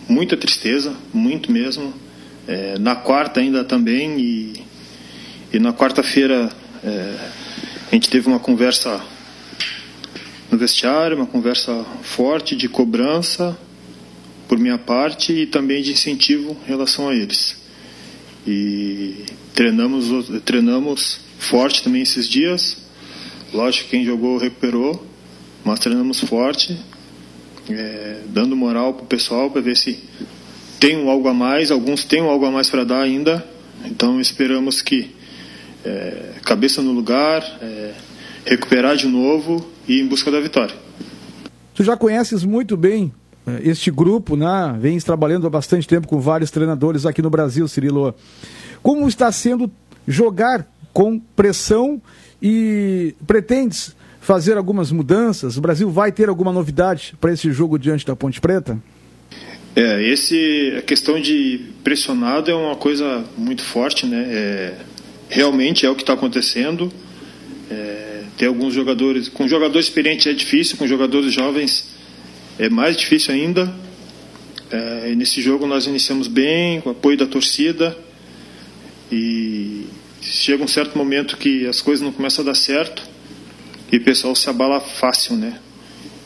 [0.07, 1.93] muita tristeza, muito mesmo.
[2.47, 4.53] É, na quarta ainda também e,
[5.51, 6.49] e na quarta-feira
[6.83, 7.15] é,
[7.91, 9.01] a gente teve uma conversa
[10.51, 13.57] no vestiário, uma conversa forte de cobrança
[14.47, 17.57] por minha parte e também de incentivo em relação a eles.
[18.45, 19.25] E
[19.57, 22.77] treinamos, treinamos forte também esses dias.
[23.51, 25.03] Lógico que quem jogou recuperou,
[25.65, 26.77] mas treinamos forte,
[27.67, 29.97] é, dando moral para o pessoal para ver se
[30.79, 31.71] tem algo a mais.
[31.71, 33.43] Alguns têm algo a mais para dar ainda,
[33.83, 35.15] Então esperamos que
[35.83, 37.93] é, cabeça no lugar, é,
[38.45, 40.75] recuperar de novo e em busca da vitória.
[41.73, 43.11] Tu já conheces muito bem
[43.47, 44.77] é, este grupo, né?
[44.79, 48.13] Vens trabalhando há bastante tempo com vários treinadores aqui no Brasil, Cirilo.
[48.81, 49.71] Como está sendo
[50.07, 52.01] jogar com pressão
[52.41, 55.57] e pretendes fazer algumas mudanças?
[55.57, 58.81] O Brasil vai ter alguma novidade para esse jogo diante da Ponte Preta?
[59.75, 64.25] É, esse, a questão de pressionado é uma coisa muito forte, né?
[64.27, 64.73] É,
[65.29, 66.91] realmente é o que está acontecendo.
[67.69, 71.95] É, tem alguns jogadores, com jogadores experientes é difícil, com jogadores jovens
[72.57, 73.71] é mais difícil ainda.
[74.71, 77.95] É, nesse jogo nós iniciamos bem, com apoio da torcida
[79.11, 79.87] e
[80.21, 83.03] chega um certo momento que as coisas não começam a dar certo
[83.91, 85.59] e o pessoal se abala fácil, né?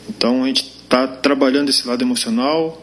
[0.08, 2.82] Então a gente está trabalhando esse lado emocional,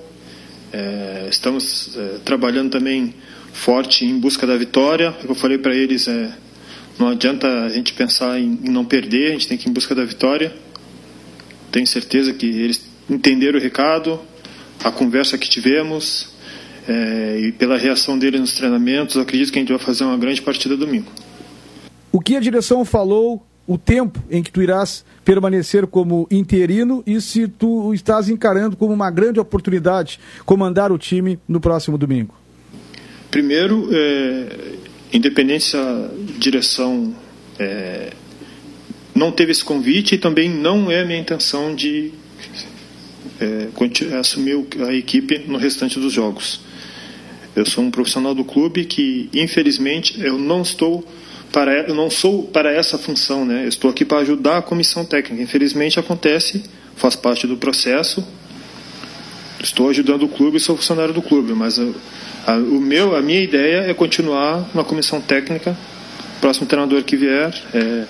[0.72, 3.14] é, estamos é, trabalhando também
[3.52, 5.14] forte em busca da vitória.
[5.28, 6.32] Eu falei para eles, é,
[6.98, 9.74] não adianta a gente pensar em, em, não perder, a gente tem que ir em
[9.74, 10.54] busca da vitória.
[11.72, 14.20] Tenho certeza que eles entenderam o recado,
[14.84, 16.29] a conversa que tivemos
[16.90, 20.42] é, e pela reação deles nos treinamentos, acredito que a gente vai fazer uma grande
[20.42, 21.12] partida domingo.
[22.12, 27.22] O que a direção falou o tempo em que tu irás permanecer como interino e
[27.22, 32.34] se tu estás encarando como uma grande oportunidade comandar o time no próximo domingo?
[33.30, 34.48] Primeiro, é,
[35.14, 35.80] independência
[36.40, 37.14] direção
[37.60, 38.14] é,
[39.14, 42.12] não teve esse convite e também não é minha intenção de
[43.40, 43.68] é,
[44.20, 46.68] assumir a equipe no restante dos jogos.
[47.56, 51.06] Eu sou um profissional do clube que, infelizmente, eu não estou
[51.52, 53.66] para, eu não sou para essa função, né?
[53.66, 55.42] Eu estou aqui para ajudar a comissão técnica.
[55.42, 56.64] Infelizmente acontece,
[56.96, 58.26] faz parte do processo.
[59.62, 61.84] Estou ajudando o clube, sou funcionário do clube, mas a,
[62.48, 65.78] a, o meu, a minha ideia é continuar na comissão técnica.
[66.40, 68.06] Próximo treinador que vier, é,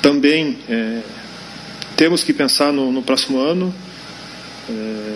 [0.00, 1.00] também é,
[1.96, 3.74] temos que pensar no, no próximo ano.
[4.70, 5.07] É,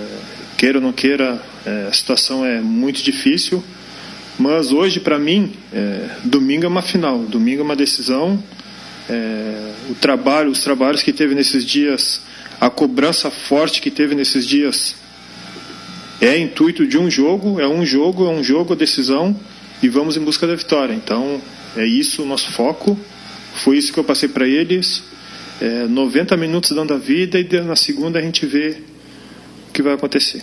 [0.63, 3.63] queira ou não queira, é, a situação é muito difícil
[4.39, 8.43] mas hoje, para mim, é, domingo é uma final, domingo é uma decisão.
[9.09, 12.21] É, o trabalho, os trabalhos que teve nesses dias,
[12.61, 14.95] a cobrança forte que teve nesses dias,
[16.21, 19.39] é intuito de um jogo, é um jogo, é um jogo, a decisão,
[19.83, 20.95] e vamos em busca da vitória.
[20.95, 21.41] Então,
[21.77, 22.99] é isso o nosso foco.
[23.57, 25.03] Foi isso que eu passei para eles.
[25.61, 28.79] É, 90 minutos dando a vida e na segunda a gente vê
[29.69, 30.43] o que vai acontecer.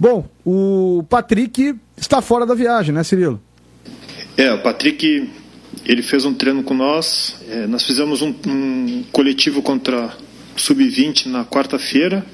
[0.00, 3.38] Bom, o Patrick está fora da viagem, né, Cirilo?
[4.34, 5.30] É, o Patrick,
[5.84, 7.36] ele fez um treino com nós.
[7.50, 10.16] É, nós fizemos um, um coletivo contra
[10.56, 12.24] Sub-20 na quarta-feira.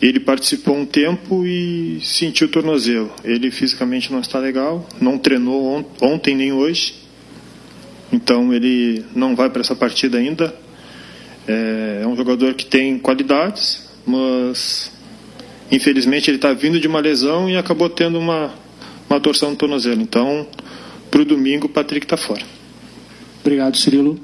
[0.00, 3.10] Ele participou um tempo e sentiu o tornozelo.
[3.24, 6.94] Ele fisicamente não está legal, não treinou on ontem nem hoje.
[8.12, 10.54] Então ele não vai para essa partida ainda.
[11.48, 14.99] É, é um jogador que tem qualidades, mas
[15.70, 18.50] Infelizmente, ele está vindo de uma lesão e acabou tendo uma,
[19.08, 20.00] uma torção no tornozelo.
[20.00, 20.46] Então,
[21.10, 22.42] para o domingo, o Patrick está fora.
[23.40, 24.18] Obrigado, Cirilo.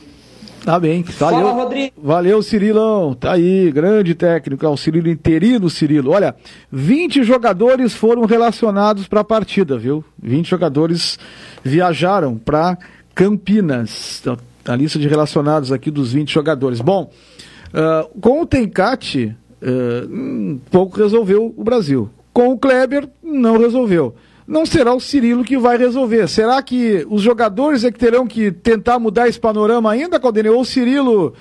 [0.67, 1.05] Tá bem.
[1.05, 1.93] Valeu, Fala, Rodrigo.
[1.97, 3.15] Valeu, Cirilão.
[3.15, 4.67] Tá aí, grande técnico.
[4.67, 6.11] É o Cirilo interino, Cirilo.
[6.11, 6.35] Olha,
[6.73, 10.05] 20 jogadores foram relacionados para a partida, viu?
[10.21, 11.21] 20 jogadores
[11.63, 12.77] viajaram para
[13.15, 14.21] Campinas.
[14.65, 16.81] A lista de relacionados aqui dos 20 jogadores.
[16.81, 17.13] Bom,
[17.69, 22.11] uh, com o Tencate, uh, pouco resolveu o Brasil.
[22.33, 24.14] Com o Kleber, não resolveu.
[24.47, 26.29] Não será o Cirilo que vai resolver.
[26.29, 30.53] Será que os jogadores é que terão que tentar mudar esse panorama ainda, Caldenei?
[30.53, 31.35] Ou o Cirilo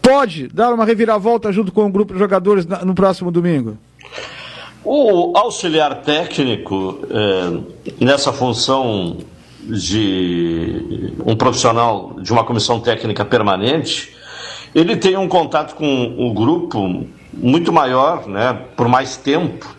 [0.00, 3.76] pode dar uma reviravolta junto com o grupo de jogadores no próximo domingo?
[4.84, 9.18] O auxiliar técnico, é, nessa função
[9.68, 14.14] de um profissional de uma comissão técnica permanente,
[14.76, 19.74] ele tem um contato com o grupo muito maior, né, por mais tempo,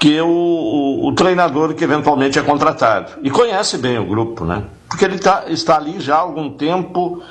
[0.00, 3.12] que o, o, o, treinador que eventualmente é contratado.
[3.22, 4.64] E conhece bem o grupo, né?
[4.88, 7.22] Porque ele tá, está ali já há algum tempo,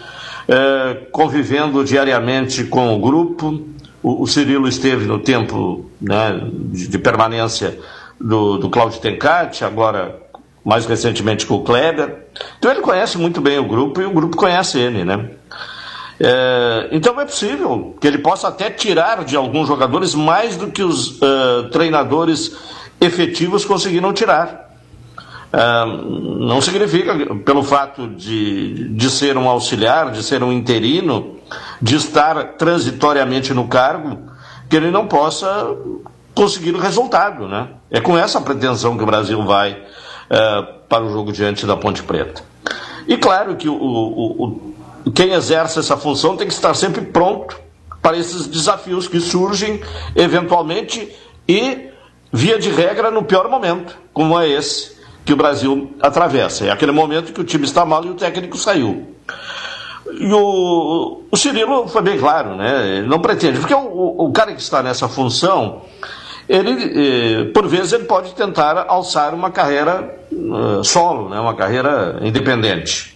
[0.48, 3.62] é, convivendo diariamente com o grupo.
[4.02, 6.41] O, o Cirilo esteve no tempo né,
[6.72, 7.78] de, de permanência
[8.20, 10.18] do, do Claudio Tencati, agora
[10.64, 12.26] mais recentemente com o Kleber.
[12.58, 15.30] Então ele conhece muito bem o grupo e o grupo conhece ele, né?
[16.20, 20.82] É, então é possível que ele possa até tirar de alguns jogadores mais do que
[20.82, 22.55] os uh, treinadores
[23.01, 24.66] efetivos conseguiram tirar.
[25.53, 31.38] Uh, não significa, pelo fato de, de ser um auxiliar, de ser um interino,
[31.82, 34.20] de estar transitoriamente no cargo,
[34.70, 35.68] que ele não possa
[36.34, 37.47] conseguir o resultado.
[37.47, 37.68] Né?
[37.91, 39.74] É com essa pretensão que o Brasil vai.
[40.26, 42.43] Uh, para o jogo diante da Ponte Preta.
[43.07, 44.75] E claro que o, o, o,
[45.12, 47.60] quem exerce essa função tem que estar sempre pronto
[48.01, 49.82] para esses desafios que surgem
[50.16, 51.12] eventualmente
[51.47, 51.89] e,
[52.32, 54.95] via de regra, no pior momento, como é esse
[55.26, 56.66] que o Brasil atravessa.
[56.66, 59.16] É aquele momento que o time está mal e o técnico saiu.
[60.20, 62.97] E o, o Cirilo foi bem claro, né?
[62.97, 65.82] Ele não pretende, porque o, o cara que está nessa função,
[66.47, 71.39] ele, eh, por vezes, ele pode tentar alçar uma carreira uh, solo, né?
[71.39, 73.14] uma carreira independente.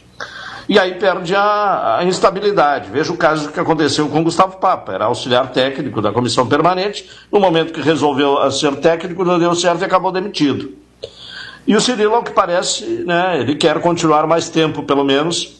[0.69, 2.91] E aí perde a, a, instabilidade.
[2.91, 7.39] Veja o caso que aconteceu com Gustavo Papa, era auxiliar técnico da comissão permanente, no
[7.39, 10.71] momento que resolveu ser técnico, não deu certo e acabou demitido.
[11.65, 15.59] E o Cirilo, ao que parece, né, ele quer continuar mais tempo, pelo menos,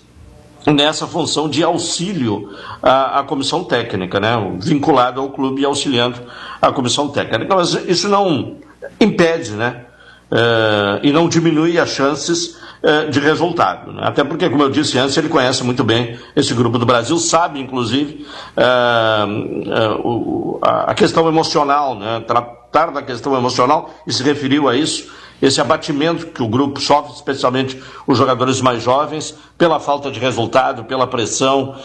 [0.68, 4.36] nessa função de auxílio à, à, comissão técnica, né?
[4.60, 6.20] vinculado ao clube e auxiliando
[6.62, 7.55] a comissão técnica.
[7.55, 8.57] Mas isso não
[9.01, 9.86] impede, né?
[10.32, 12.60] Uh, e não diminui as chances
[13.09, 13.91] de resultado.
[13.91, 14.01] Né?
[14.03, 17.59] Até porque, como eu disse antes, ele conhece muito bem esse grupo do Brasil, sabe,
[17.59, 18.25] inclusive,
[18.55, 22.23] uh, o, a, questão emocional, né?
[22.25, 25.11] tratar da questão emocional, e se referiu a isso
[25.41, 30.84] esse abatimento que o grupo sofre, especialmente os jogadores mais jovens, pela falta de resultado,
[30.84, 31.75] pela pressão,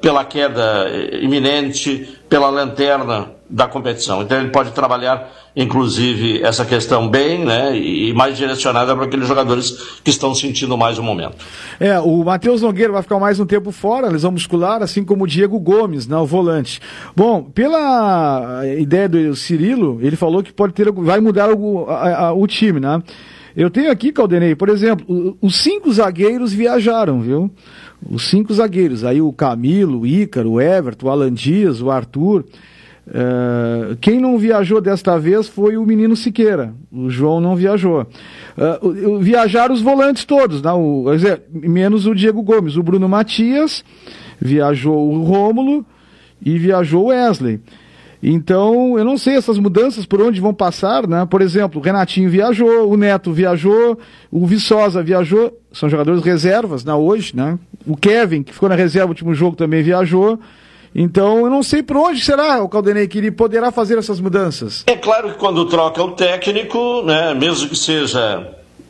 [0.00, 0.88] pela queda
[1.20, 4.22] iminente, pela lanterna da competição.
[4.22, 10.00] Então ele pode trabalhar, inclusive, essa questão bem, né, e mais direcionada para aqueles jogadores
[10.02, 11.36] que estão sentindo mais o momento.
[11.78, 15.26] É, o Matheus Nogueira vai ficar mais um tempo fora, lesão muscular, assim como o
[15.26, 16.80] Diego Gomes, né, o volante.
[17.14, 22.32] Bom, pela ideia do Cirilo, ele falou que pode ter, vai mudar o, a, a,
[22.32, 23.02] o time, né?
[23.54, 27.50] Eu tenho aqui, Caldenei, por exemplo, os cinco zagueiros viajaram, viu?
[28.10, 32.46] Os cinco zagueiros, aí o Camilo, o Ícaro, o Everton, o Alan Dias, o Arthur.
[33.06, 36.72] Uh, quem não viajou desta vez foi o menino Siqueira.
[36.90, 38.06] O João não viajou.
[38.56, 41.04] Uh, viajaram os volantes todos, não, o,
[41.52, 42.76] menos o Diego Gomes.
[42.76, 43.84] O Bruno Matias,
[44.40, 45.84] viajou o Rômulo
[46.44, 47.60] e viajou o Wesley.
[48.22, 51.26] Então, eu não sei essas mudanças por onde vão passar, né?
[51.26, 53.98] Por exemplo, o Renatinho viajou, o Neto viajou,
[54.30, 57.58] o Viçosa viajou, são jogadores reservas, né, hoje, né?
[57.84, 60.38] O Kevin, que ficou na reserva no último jogo, também viajou.
[60.94, 64.84] Então, eu não sei por onde será o Caldenei que ele poderá fazer essas mudanças.
[64.86, 68.46] É claro que quando troca o técnico, né, mesmo que seja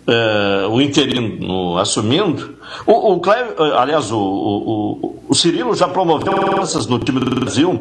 [0.06, 6.86] é, o interino assumindo, o, o Cleve, aliás, o, o, o, Cirilo já promoveu mudanças
[6.86, 7.80] no time do Brasil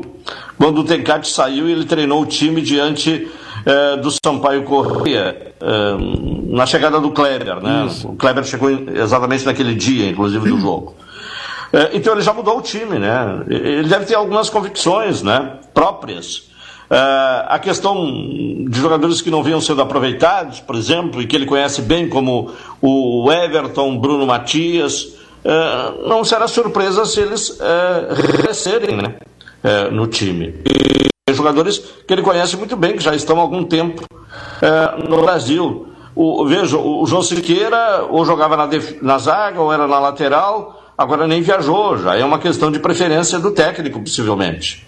[0.57, 3.27] quando o Tencate saiu e ele treinou o time diante
[3.65, 7.87] é, do Sampaio Correia é, na chegada do Kleber, né?
[7.87, 8.07] Isso.
[8.07, 10.95] O Kleber chegou exatamente naquele dia, inclusive, do jogo.
[11.73, 13.43] É, então ele já mudou o time, né?
[13.47, 15.59] Ele deve ter algumas convicções, né?
[15.73, 16.49] Próprias.
[16.89, 17.95] É, a questão
[18.67, 22.51] de jogadores que não vinham sendo aproveitados, por exemplo, e que ele conhece bem, como
[22.81, 25.15] o Everton, Bruno Matias,
[25.45, 27.57] é, não será surpresa se eles
[28.41, 29.15] crescerem né?
[29.91, 30.55] no time.
[30.65, 34.03] E jogadores que ele conhece muito bem, que já estão há algum tempo
[35.07, 35.87] no Brasil.
[36.13, 38.67] O, veja, o João Siqueira ou jogava na,
[39.01, 43.39] na zaga ou era na lateral, agora nem viajou, já é uma questão de preferência
[43.39, 44.87] do técnico, possivelmente.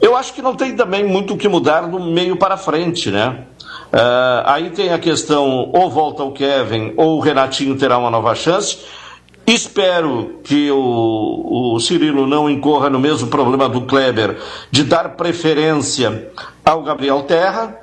[0.00, 3.44] Eu acho que não tem também muito o que mudar do meio para frente, né?
[3.92, 8.34] Uh, aí tem a questão, ou volta o Kevin, ou o Renatinho terá uma nova
[8.34, 8.78] chance.
[9.46, 14.38] Espero que o, o Cirilo não incorra no mesmo problema do Kleber
[14.70, 16.30] de dar preferência
[16.64, 17.78] ao Gabriel Terra.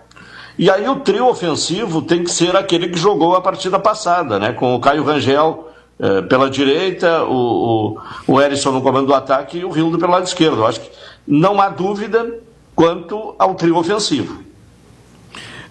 [0.58, 4.52] E aí o trio ofensivo tem que ser aquele que jogou a partida passada, né?
[4.54, 5.71] Com o Caio Rangel,
[6.02, 7.96] é, pela direita, o,
[8.28, 10.58] o, o Erisson no comando do ataque e o Rildo pelo lado esquerdo.
[10.58, 10.90] Eu acho que
[11.28, 12.40] não há dúvida
[12.76, 14.44] quanto ao trio ofensivo.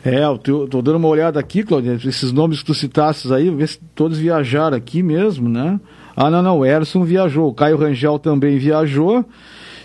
[0.04, 3.50] É, eu tô, tô dando uma olhada aqui, Claudio, esses nomes que tu citasses aí,
[3.50, 5.78] ver se todos viajaram aqui mesmo, né?
[6.16, 9.24] Ah, não, não, o Erson viajou, o Caio Rangel também viajou.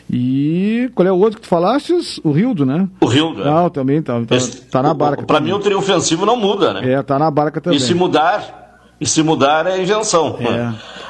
[0.10, 1.91] E qual é o outro que tu falaste?
[2.24, 2.88] O Rildo, né?
[3.02, 3.41] O Rildo.
[3.41, 3.46] É.
[3.46, 5.24] Não, também tá, tá, Esse, tá na barca.
[5.24, 6.93] Para mim o trio ofensivo não muda, né?
[6.93, 7.78] É, tá na barca também.
[7.78, 8.64] E se mudar,
[9.00, 10.38] e se mudar é invenção.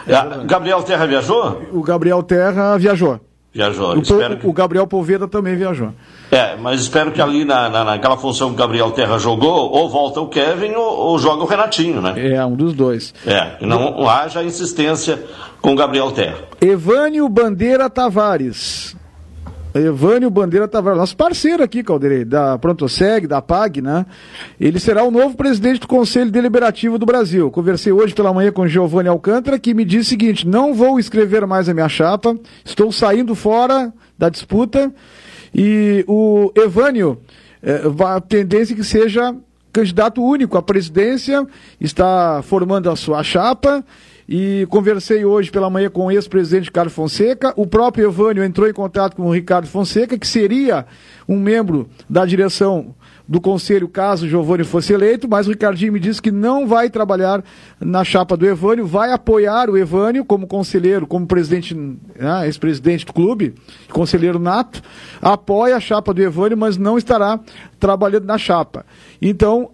[0.08, 1.62] É, é Gabriel Terra viajou?
[1.72, 3.20] O Gabriel Terra viajou.
[3.54, 3.98] Viajou.
[3.98, 4.48] O, que...
[4.48, 5.94] o Gabriel Poveda também viajou.
[6.30, 9.90] É, mas espero que ali na, na, naquela função que o Gabriel Terra jogou, ou
[9.90, 12.14] volta o Kevin ou, ou joga o Renatinho, né?
[12.34, 13.14] É, um dos dois.
[13.26, 15.24] É, não haja insistência
[15.62, 16.36] com o Gabriel Terra.
[16.60, 18.94] Evânio Bandeira Tavares.
[19.80, 24.06] Evânio Bandeira Tavares, nosso parceiro aqui, Caldeirei, da Prontoseg, da PAG, né?
[24.60, 27.52] Ele será o novo presidente do Conselho Deliberativo do Brasil.
[27.52, 31.46] Conversei hoje pela manhã com Giovanni Alcântara, que me disse o seguinte: não vou escrever
[31.46, 34.94] mais a minha chapa, estou saindo fora da disputa.
[35.54, 37.20] E o Evânio,
[37.62, 39.36] é, a tendência é que seja
[39.74, 41.46] candidato único à presidência,
[41.82, 43.84] está formando a sua chapa.
[44.28, 47.54] E conversei hoje pela manhã com o ex-presidente Carlos Fonseca.
[47.56, 50.86] O próprio Evânio entrou em contato com o Ricardo Fonseca, que seria
[51.28, 52.96] um membro da direção
[53.28, 57.44] do conselho caso Giovanni fosse eleito, mas o Ricardinho me disse que não vai trabalhar
[57.80, 63.14] na chapa do Evânio, vai apoiar o Evânio como conselheiro, como presidente, né, ex-presidente do
[63.14, 63.56] clube,
[63.92, 64.82] conselheiro nato,
[65.22, 67.40] apoia a chapa do Evânio, mas não estará
[67.80, 68.86] trabalhando na chapa.
[69.20, 69.72] Então,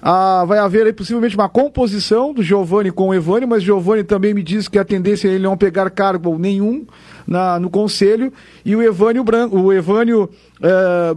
[0.00, 4.32] ah, vai haver aí, possivelmente uma composição do Giovanni com o Evânio, mas Giovanni também
[4.32, 6.86] me disse que a tendência é ele não pegar cargo nenhum
[7.26, 8.32] na, no conselho,
[8.64, 10.30] e o Evânio o Evânio
[10.62, 11.14] eh,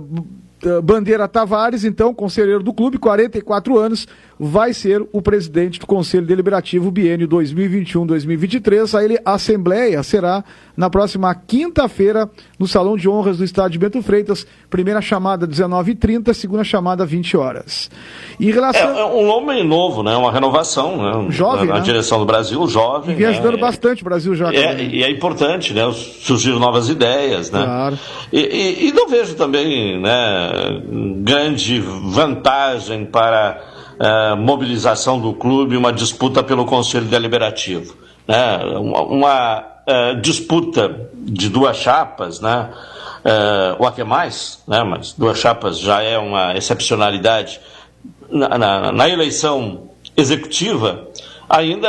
[0.84, 4.08] Bandeira Tavares, então, conselheiro do clube, 44 anos,
[4.44, 9.22] vai ser o presidente do Conselho Deliberativo biênio 2021-2023.
[9.24, 10.44] A Assembleia será
[10.76, 12.28] na próxima quinta-feira
[12.58, 14.48] no Salão de Honras do Estádio Bento Freitas.
[14.68, 17.92] Primeira chamada 19h30, segunda chamada 20 horas.
[18.40, 18.98] Em relação...
[18.98, 20.18] É, é um nome novo, né?
[20.18, 21.32] Uma renovação, né?
[21.32, 21.82] Jovem, Na né?
[21.82, 23.12] direção do Brasil, jovem.
[23.12, 23.34] E vem né?
[23.34, 24.52] ajudando bastante o Brasil já.
[24.52, 25.84] É, e é importante, né?
[25.92, 27.64] Surgir novas ideias, né?
[27.64, 28.00] Claro.
[28.34, 30.82] E, e, e não vejo também, né,
[31.18, 33.71] grande vantagem para
[34.02, 37.96] uh, mobilização do clube, uma disputa pelo Conselho Deliberativo.
[38.28, 38.58] Né?
[38.78, 42.70] Uma, uma uh, disputa de duas chapas, né?
[43.24, 44.84] Uh, ou até mais, né?
[44.84, 47.62] mas duas chapas já é uma excepcionalidade
[48.32, 51.08] na, na, na eleição executiva,
[51.48, 51.88] ainda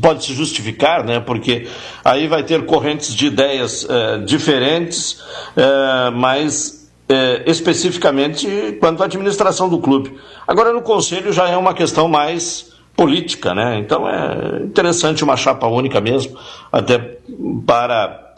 [0.00, 1.20] pode se justificar, né?
[1.20, 1.68] porque
[2.02, 3.86] aí vai ter correntes de ideias
[4.24, 5.22] diferentes,
[6.14, 6.79] mas
[7.10, 10.16] é, especificamente quanto à administração do clube.
[10.46, 13.78] Agora, no conselho já é uma questão mais política, né?
[13.78, 16.36] Então é interessante uma chapa única mesmo,
[16.70, 17.18] até
[17.66, 18.34] para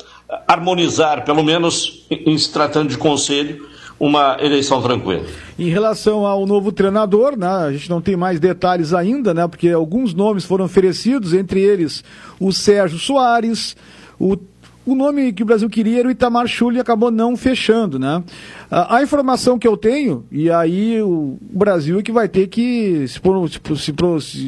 [0.49, 3.69] harmonizar, pelo menos em se tratando de conselho,
[4.01, 5.25] uma eleição tranquila.
[5.59, 9.69] Em relação ao novo treinador, né, a gente não tem mais detalhes ainda, né, porque
[9.69, 12.03] alguns nomes foram oferecidos, entre eles
[12.41, 13.77] o Sérgio Soares,
[14.19, 14.37] o
[14.85, 18.23] o nome que o Brasil queria era o Itamar Schulli e acabou não fechando, né?
[18.71, 23.21] A, informação que eu tenho, e aí o, Brasil é que vai ter que se,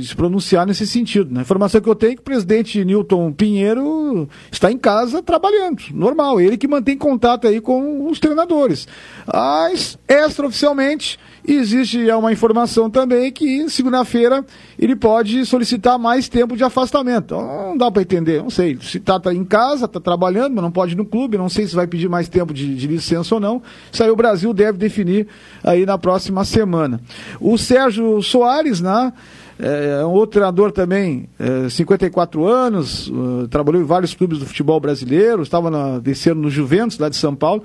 [0.02, 1.40] se, pronunciar nesse sentido, né?
[1.40, 5.82] A informação que eu tenho é que o presidente Newton Pinheiro está em casa trabalhando,
[5.92, 8.88] normal, ele que mantém contato aí com os treinadores.
[9.26, 14.44] Mas, extraoficialmente, e existe uma informação também que segunda-feira
[14.78, 17.24] ele pode solicitar mais tempo de afastamento.
[17.26, 18.78] Então, não dá para entender, não sei.
[18.80, 21.66] Se está tá em casa, está trabalhando, mas não pode ir no clube, não sei
[21.66, 23.62] se vai pedir mais tempo de, de licença ou não.
[23.92, 25.26] Isso aí o Brasil deve definir
[25.62, 27.00] aí na próxima semana.
[27.38, 29.12] O Sérgio Soares, né?
[29.58, 34.80] É um outro treinador também, é, 54 anos, uh, trabalhou em vários clubes do futebol
[34.80, 37.62] brasileiro, estava descendo no Juventus, lá de São Paulo.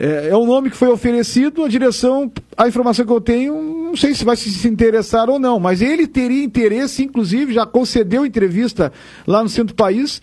[0.00, 3.94] É, é um nome que foi oferecido, a direção, a informação que eu tenho, não
[3.94, 8.90] sei se vai se interessar ou não, mas ele teria interesse, inclusive, já concedeu entrevista
[9.26, 10.22] lá no centro do país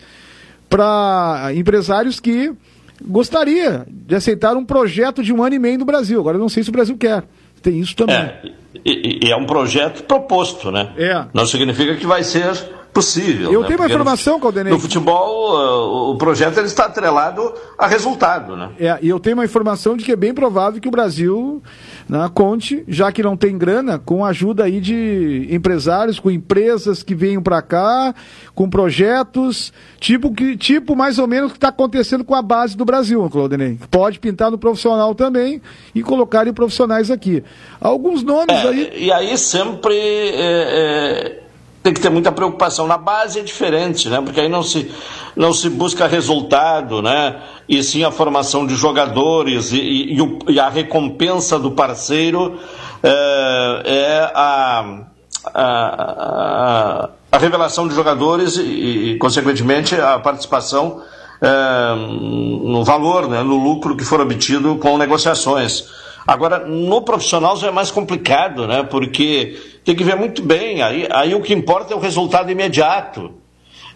[0.68, 2.52] para empresários que
[3.00, 6.18] gostaria de aceitar um projeto de um ano e meio no Brasil.
[6.18, 7.22] Agora eu não sei se o Brasil quer.
[7.62, 8.16] Tem isso também.
[8.16, 8.42] É,
[8.84, 10.92] e, e é um projeto proposto, né?
[10.96, 11.24] É.
[11.32, 12.52] Não significa que vai ser
[12.92, 13.52] possível.
[13.52, 13.66] Eu né?
[13.68, 14.72] tenho uma informação, no, Caldenei.
[14.72, 18.70] No futebol, uh, o projeto ele está atrelado a resultado, né?
[18.78, 21.62] É, e eu tenho uma informação de que é bem provável que o Brasil
[22.08, 27.14] né, conte, já que não tem grana, com ajuda aí de empresários, com empresas que
[27.14, 28.14] venham para cá,
[28.54, 32.76] com projetos, tipo, que, tipo mais ou menos o que está acontecendo com a base
[32.76, 33.78] do Brasil, Claudinei.
[33.90, 35.60] Pode pintar no profissional também
[35.94, 37.44] e colocarem profissionais aqui.
[37.80, 38.92] Alguns nomes é, aí.
[38.96, 39.94] E aí sempre.
[39.94, 41.47] É, é
[41.82, 42.86] tem que ter muita preocupação.
[42.86, 44.20] Na base é diferente, né?
[44.20, 44.90] Porque aí não se,
[45.36, 47.40] não se busca resultado, né?
[47.68, 52.58] E sim a formação de jogadores e, e, e, a recompensa do parceiro
[53.02, 55.02] é, é a,
[55.54, 58.62] a, a, a, revelação de jogadores e,
[59.12, 61.02] e consequentemente, a participação
[61.40, 63.42] é, no valor, né?
[63.42, 66.07] no lucro que for obtido com negociações.
[66.26, 68.82] Agora, no profissional já é mais complicado, né?
[68.82, 70.82] Porque tem que ver muito bem.
[70.82, 73.32] Aí, aí o que importa é o resultado imediato.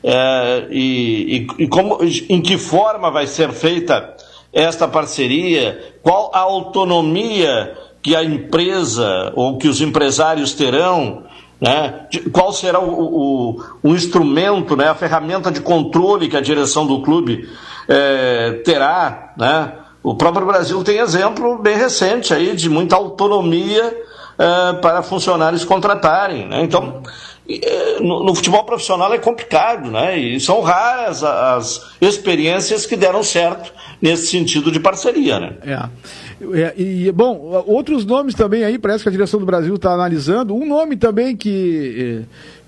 [0.02, 4.14] É, e, e, e como, em que forma vai ser feita
[4.52, 5.96] esta parceria?
[6.02, 11.24] Qual a autonomia que a empresa ou que os empresários terão?
[11.60, 12.06] Né?
[12.32, 14.88] Qual será o, o, o, instrumento, né?
[14.88, 17.48] a ferramenta de controle que a direção do clube
[17.88, 19.32] é, terá?
[19.36, 19.72] Né?
[20.03, 23.96] O próprio Brasil tem exemplo bem recente aí de muita autonomia
[24.34, 26.48] uh, para funcionários contratarem.
[26.48, 26.62] Né?
[26.62, 27.03] Então,
[27.48, 30.16] é, no, no, futebol profissional é complicado, né?
[30.18, 35.53] E são raras as experiências que deram certo nesse sentido de parceria, né?
[35.64, 36.61] É.
[36.61, 40.55] é e, bom, outros nomes também aí, parece que a direção do Brasil está analisando.
[40.55, 42.24] Um nome também que,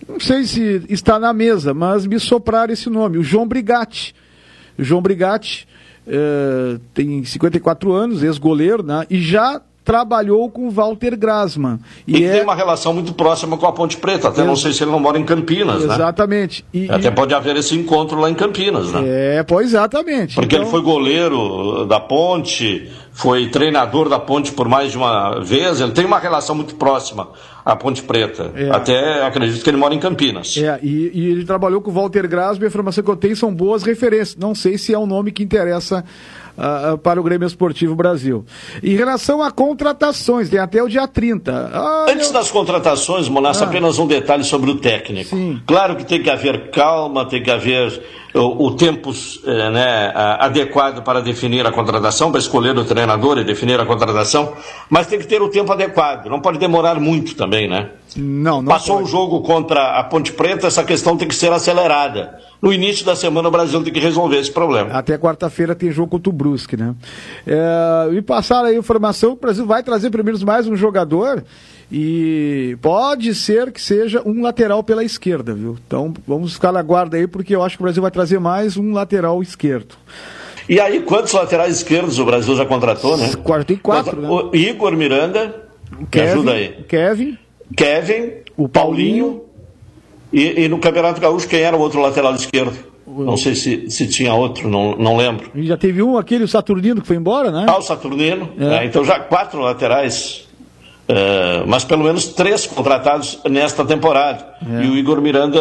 [0.08, 4.14] é, não sei se está na mesa, mas me sopraram esse nome, o João Brigatti.
[4.76, 5.68] João Brigatti
[6.06, 9.06] é, tem 54 anos, ex-goleiro, né?
[9.08, 11.78] E já trabalhou com Walter Grasman.
[12.06, 12.32] E, e é...
[12.32, 14.46] tem uma relação muito próxima com a Ponte Preta, até Ex...
[14.46, 15.88] não sei se ele não mora em Campinas, exatamente.
[15.88, 15.94] né?
[15.94, 16.64] Exatamente.
[16.72, 17.10] E, até e...
[17.10, 19.02] pode haver esse encontro lá em Campinas, né?
[19.04, 20.34] É, pois exatamente.
[20.34, 20.66] Porque então...
[20.66, 25.92] ele foi goleiro da Ponte, foi treinador da Ponte por mais de uma vez, ele
[25.92, 27.28] tem uma relação muito próxima
[27.64, 28.50] à Ponte Preta.
[28.56, 28.70] É.
[28.70, 30.56] Até acredito que ele mora em Campinas.
[30.56, 33.54] É, e, e ele trabalhou com o Walter Grasman, a informação que eu tenho são
[33.54, 34.36] boas referências.
[34.36, 36.04] Não sei se é um nome que interessa
[36.56, 38.44] uh, para o Grêmio Esportivo Brasil.
[38.82, 41.70] Em relação a contratações, tem até o dia 30.
[41.72, 42.32] Ah, Antes eu...
[42.32, 43.68] das contratações, Monassa, ah.
[43.68, 45.36] apenas um detalhe sobre o técnico.
[45.36, 45.60] Sim.
[45.66, 48.02] Claro que tem que haver calma, tem que haver
[48.34, 49.12] o, o tempo
[49.46, 54.52] eh, né, adequado para definir a contratação, para escolher o treinador e definir a contratação,
[54.90, 57.90] mas tem que ter o tempo adequado, não pode demorar muito também, né?
[58.16, 62.38] Não, não Passou o jogo contra a Ponte Preta, essa questão tem que ser acelerada.
[62.64, 64.90] No início da semana o Brasil tem que resolver esse problema.
[64.94, 66.94] Até quarta-feira tem jogo contra o Brusque, né?
[67.46, 71.44] É, e passaram aí a informação que o Brasil vai trazer primeiro mais um jogador
[71.92, 75.76] e pode ser que seja um lateral pela esquerda, viu?
[75.86, 78.78] Então vamos ficar na guarda aí, porque eu acho que o Brasil vai trazer mais
[78.78, 79.94] um lateral esquerdo.
[80.66, 83.30] E aí, quantos laterais esquerdos o Brasil já contratou, né?
[83.66, 84.26] Tem quatro, né?
[84.26, 85.54] O Igor Miranda,
[86.10, 86.68] Kevin, ajuda aí.
[86.88, 87.38] Kevin.
[87.76, 89.24] Kevin, o Paulinho.
[89.24, 89.53] Paulinho
[90.34, 92.76] e, e, no Campeonato Gaúcho, quem era o outro lateral esquerdo?
[93.06, 95.50] Não sei se, se tinha outro, não, não lembro.
[95.54, 97.66] E já teve um, aquele, o Saturnino, que foi embora, né?
[97.68, 98.48] Ah, o Saturnino.
[98.58, 98.64] É.
[98.64, 98.86] Né?
[98.86, 100.44] Então já quatro laterais
[101.04, 104.54] Uh, mas pelo menos três contratados nesta temporada.
[104.66, 104.84] É.
[104.84, 105.60] E o Igor Miranda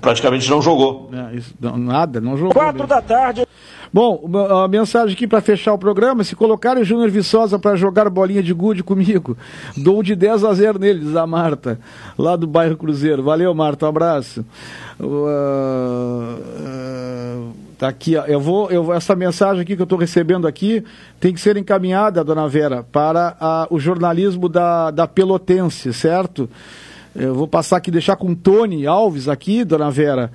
[0.00, 1.10] praticamente não jogou.
[1.12, 2.54] É, isso, nada, não jogou.
[2.54, 2.88] Quatro mesmo.
[2.88, 3.46] da tarde.
[3.92, 4.28] Bom,
[4.64, 8.42] a mensagem aqui para fechar o programa: se colocarem o Júnior Viçosa para jogar bolinha
[8.42, 9.36] de gude comigo,
[9.76, 11.78] dou de 10 a 0 nele, diz a Marta,
[12.16, 13.22] lá do bairro Cruzeiro.
[13.22, 14.44] Valeu, Marta, um abraço.
[14.98, 15.06] Uh,
[16.46, 18.26] uh, Tá aqui, ó.
[18.26, 20.84] Eu vou, eu, essa mensagem aqui que eu estou recebendo aqui
[21.18, 26.46] tem que ser encaminhada, dona Vera, para a, o jornalismo da, da Pelotense, certo?
[27.16, 30.30] Eu vou passar aqui, deixar com Tony Alves aqui, dona Vera.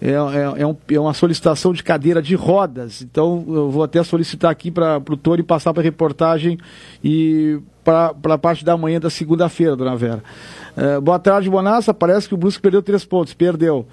[0.00, 3.02] É, é, é, um, é, uma solicitação de cadeira de rodas.
[3.02, 6.58] Então, eu vou até solicitar aqui para o Tony passar para a reportagem
[7.02, 10.22] e para a parte da manhã da segunda-feira, dona Vera.
[10.76, 11.94] É, boa tarde, Bonassa.
[11.94, 13.34] Parece que o Brusque perdeu três pontos.
[13.34, 13.86] Perdeu.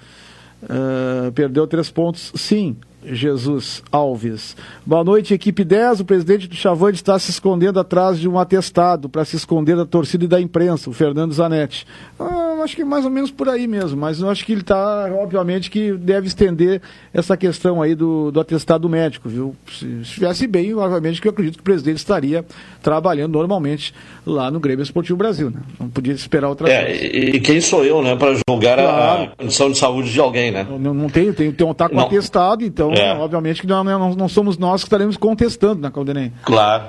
[0.62, 2.76] Uh, perdeu três pontos, sim.
[3.04, 4.56] Jesus Alves.
[4.86, 6.00] Boa noite, equipe 10.
[6.00, 9.84] O presidente do Chavante está se escondendo atrás de um atestado para se esconder da
[9.84, 11.86] torcida e da imprensa, o Fernando Zanetti.
[12.18, 15.10] Ah, acho que mais ou menos por aí mesmo, mas eu acho que ele está,
[15.20, 16.80] obviamente, que deve estender
[17.12, 19.54] essa questão aí do, do atestado médico, viu?
[19.70, 22.44] Se estivesse bem, obviamente, que eu acredito que o presidente estaria
[22.82, 23.94] trabalhando normalmente
[24.26, 25.60] lá no Grêmio Esportivo Brasil, né?
[25.78, 27.04] Não podia esperar outra é, coisa.
[27.36, 29.22] E quem sou eu, né, para julgar claro.
[29.24, 30.66] a condição de saúde de alguém, né?
[30.68, 32.04] Não, não tem, tem, tem um tá com não.
[32.04, 33.14] atestado, então, é.
[33.14, 36.32] obviamente que não, não, não somos nós que estaremos contestando, né, Caldenei?
[36.42, 36.84] Claro.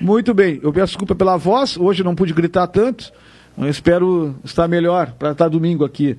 [0.00, 3.12] Muito bem, eu peço desculpa pela voz, hoje não pude gritar tanto,
[3.58, 6.16] eu espero estar melhor para estar domingo aqui.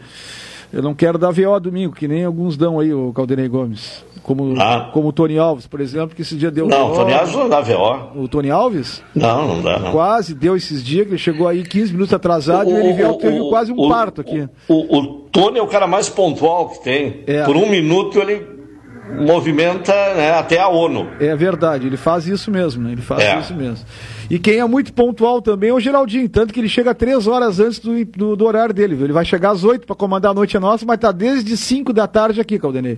[0.72, 4.06] Eu não quero dar VO domingo, que nem alguns dão aí, o Caldenei Gomes.
[4.24, 4.90] Como, ah.
[4.94, 6.68] como o Tony Alves, por exemplo, que esse dia deu.
[6.68, 8.22] Não, o Tony Alves não dá VO.
[8.22, 9.04] O Tony Alves?
[9.14, 9.80] Não, não dá.
[9.80, 9.92] Não.
[9.92, 13.16] Quase deu esses dias, que ele chegou aí 15 minutos atrasado o, e ele veio,
[13.16, 14.48] teve quase um o, parto aqui.
[14.70, 17.24] O, o, Tony é o cara mais pontual que tem.
[17.26, 17.44] É.
[17.44, 18.61] Por um minuto ele
[19.20, 21.10] movimenta né, até a ONU.
[21.20, 22.94] É verdade, ele faz isso mesmo, né?
[22.94, 23.40] Ele faz é.
[23.40, 23.86] isso mesmo.
[24.30, 27.60] E quem é muito pontual também é o Geraldinho, tanto que ele chega três horas
[27.60, 28.96] antes do, do, do horário dele.
[28.96, 29.06] Viu?
[29.06, 32.08] Ele vai chegar às oito para comandar a noite nossa, mas tá desde cinco da
[32.08, 32.98] tarde aqui, Caldenei.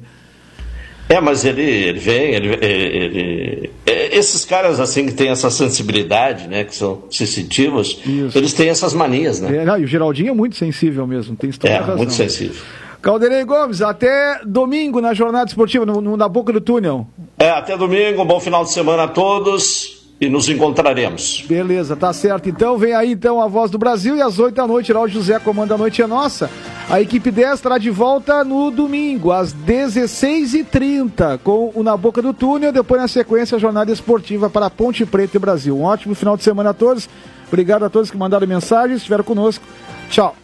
[1.09, 6.47] É, mas ele, ele vem, ele, ele, é, esses caras assim que têm essa sensibilidade,
[6.47, 8.37] né, que são sensitivos, Isso.
[8.37, 9.57] eles têm essas manias, né?
[9.57, 11.97] É, não, e o Geraldinho é muito sensível mesmo, tem toda é, razão.
[11.97, 12.61] muito sensível.
[13.03, 17.05] Calderei Gomes, até domingo na jornada esportiva, no, no, na boca do túnel.
[17.37, 21.43] É, até domingo, um bom final de semana a todos e nos encontraremos.
[21.45, 22.47] Beleza, tá certo.
[22.47, 25.07] Então vem aí então a voz do Brasil e às 8 da noite, lá o
[25.09, 26.49] José comanda a noite é nossa.
[26.89, 32.33] A equipe 10 estará de volta no domingo, às 16h30, com o Na Boca do
[32.33, 35.77] Túnel, depois na sequência a jornada esportiva para Ponte Preta e Brasil.
[35.77, 37.09] Um ótimo final de semana a todos.
[37.49, 39.65] Obrigado a todos que mandaram mensagens, estiveram conosco.
[40.09, 40.37] Tchau.